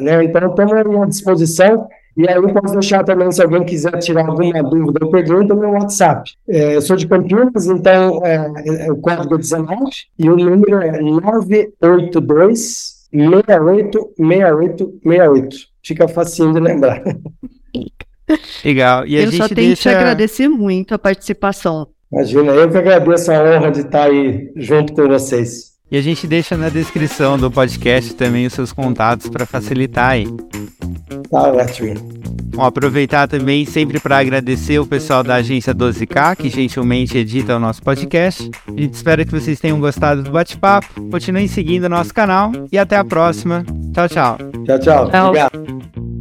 né? 0.00 0.24
Então, 0.24 0.48
estamos 0.48 0.72
à 0.72 1.06
disposição. 1.06 1.86
E 2.16 2.28
aí 2.28 2.36
eu 2.36 2.48
posso 2.54 2.74
deixar 2.74 3.02
também, 3.02 3.32
se 3.32 3.42
alguém 3.42 3.64
quiser 3.64 3.98
tirar 3.98 4.24
alguma 4.26 4.62
dúvida 4.62 5.04
ou 5.04 5.10
pergunta, 5.10 5.52
no 5.52 5.60
meu 5.60 5.70
WhatsApp. 5.70 6.30
É, 6.48 6.76
eu 6.76 6.80
sou 6.80 6.94
de 6.96 7.08
Campinas, 7.08 7.66
então 7.66 8.24
é, 8.24 8.86
é, 8.86 8.92
o 8.92 8.96
código 8.98 9.34
é 9.34 9.38
19 9.38 9.90
e 10.18 10.30
o 10.30 10.36
número 10.36 10.80
é 10.80 11.00
982 11.00 13.08
68 13.10 14.12
68 14.16 15.00
68. 15.02 15.56
Fica 15.82 16.06
facinho 16.06 16.54
de 16.54 16.60
lembrar. 16.60 17.02
Legal. 18.64 19.06
E 19.06 19.16
a 19.16 19.22
eu 19.22 19.30
gente 19.30 19.36
só 19.36 19.48
tenho 19.48 19.68
deixa... 19.68 19.82
que 19.82 19.82
te 19.82 19.88
agradecer 19.88 20.48
muito 20.48 20.94
a 20.94 20.98
participação. 20.98 21.88
Imagina, 22.14 22.52
eu 22.52 22.70
que 22.70 22.78
agradeço 22.78 23.32
a 23.32 23.42
honra 23.42 23.72
de 23.72 23.80
estar 23.80 24.04
aí 24.04 24.52
junto 24.54 24.92
com 24.92 25.08
vocês. 25.08 25.74
E 25.90 25.96
a 25.96 26.00
gente 26.00 26.28
deixa 26.28 26.56
na 26.56 26.68
descrição 26.68 27.36
do 27.36 27.50
podcast 27.50 28.14
também 28.14 28.46
os 28.46 28.52
seus 28.52 28.72
contatos 28.72 29.28
para 29.28 29.44
facilitar 29.44 30.10
aí. 30.10 30.26
Tá 31.28 31.52
ótimo. 31.52 31.94
Vou 32.52 32.64
aproveitar 32.64 33.26
também 33.26 33.66
sempre 33.66 33.98
para 33.98 34.18
agradecer 34.18 34.78
o 34.78 34.86
pessoal 34.86 35.24
da 35.24 35.34
agência 35.34 35.74
12K, 35.74 36.36
que 36.36 36.48
gentilmente 36.48 37.18
edita 37.18 37.56
o 37.56 37.58
nosso 37.58 37.82
podcast. 37.82 38.48
A 38.68 38.80
gente 38.80 38.94
espera 38.94 39.24
que 39.24 39.32
vocês 39.32 39.58
tenham 39.58 39.80
gostado 39.80 40.22
do 40.22 40.30
bate-papo. 40.30 41.10
Continuem 41.10 41.48
seguindo 41.48 41.84
o 41.84 41.88
nosso 41.88 42.14
canal 42.14 42.52
e 42.70 42.78
até 42.78 42.96
a 42.96 43.04
próxima. 43.04 43.64
Tchau, 43.92 44.08
tchau. 44.08 44.38
Tchau, 44.64 44.78
tchau. 44.78 45.10
tchau. 45.10 45.28
Obrigado. 45.28 46.13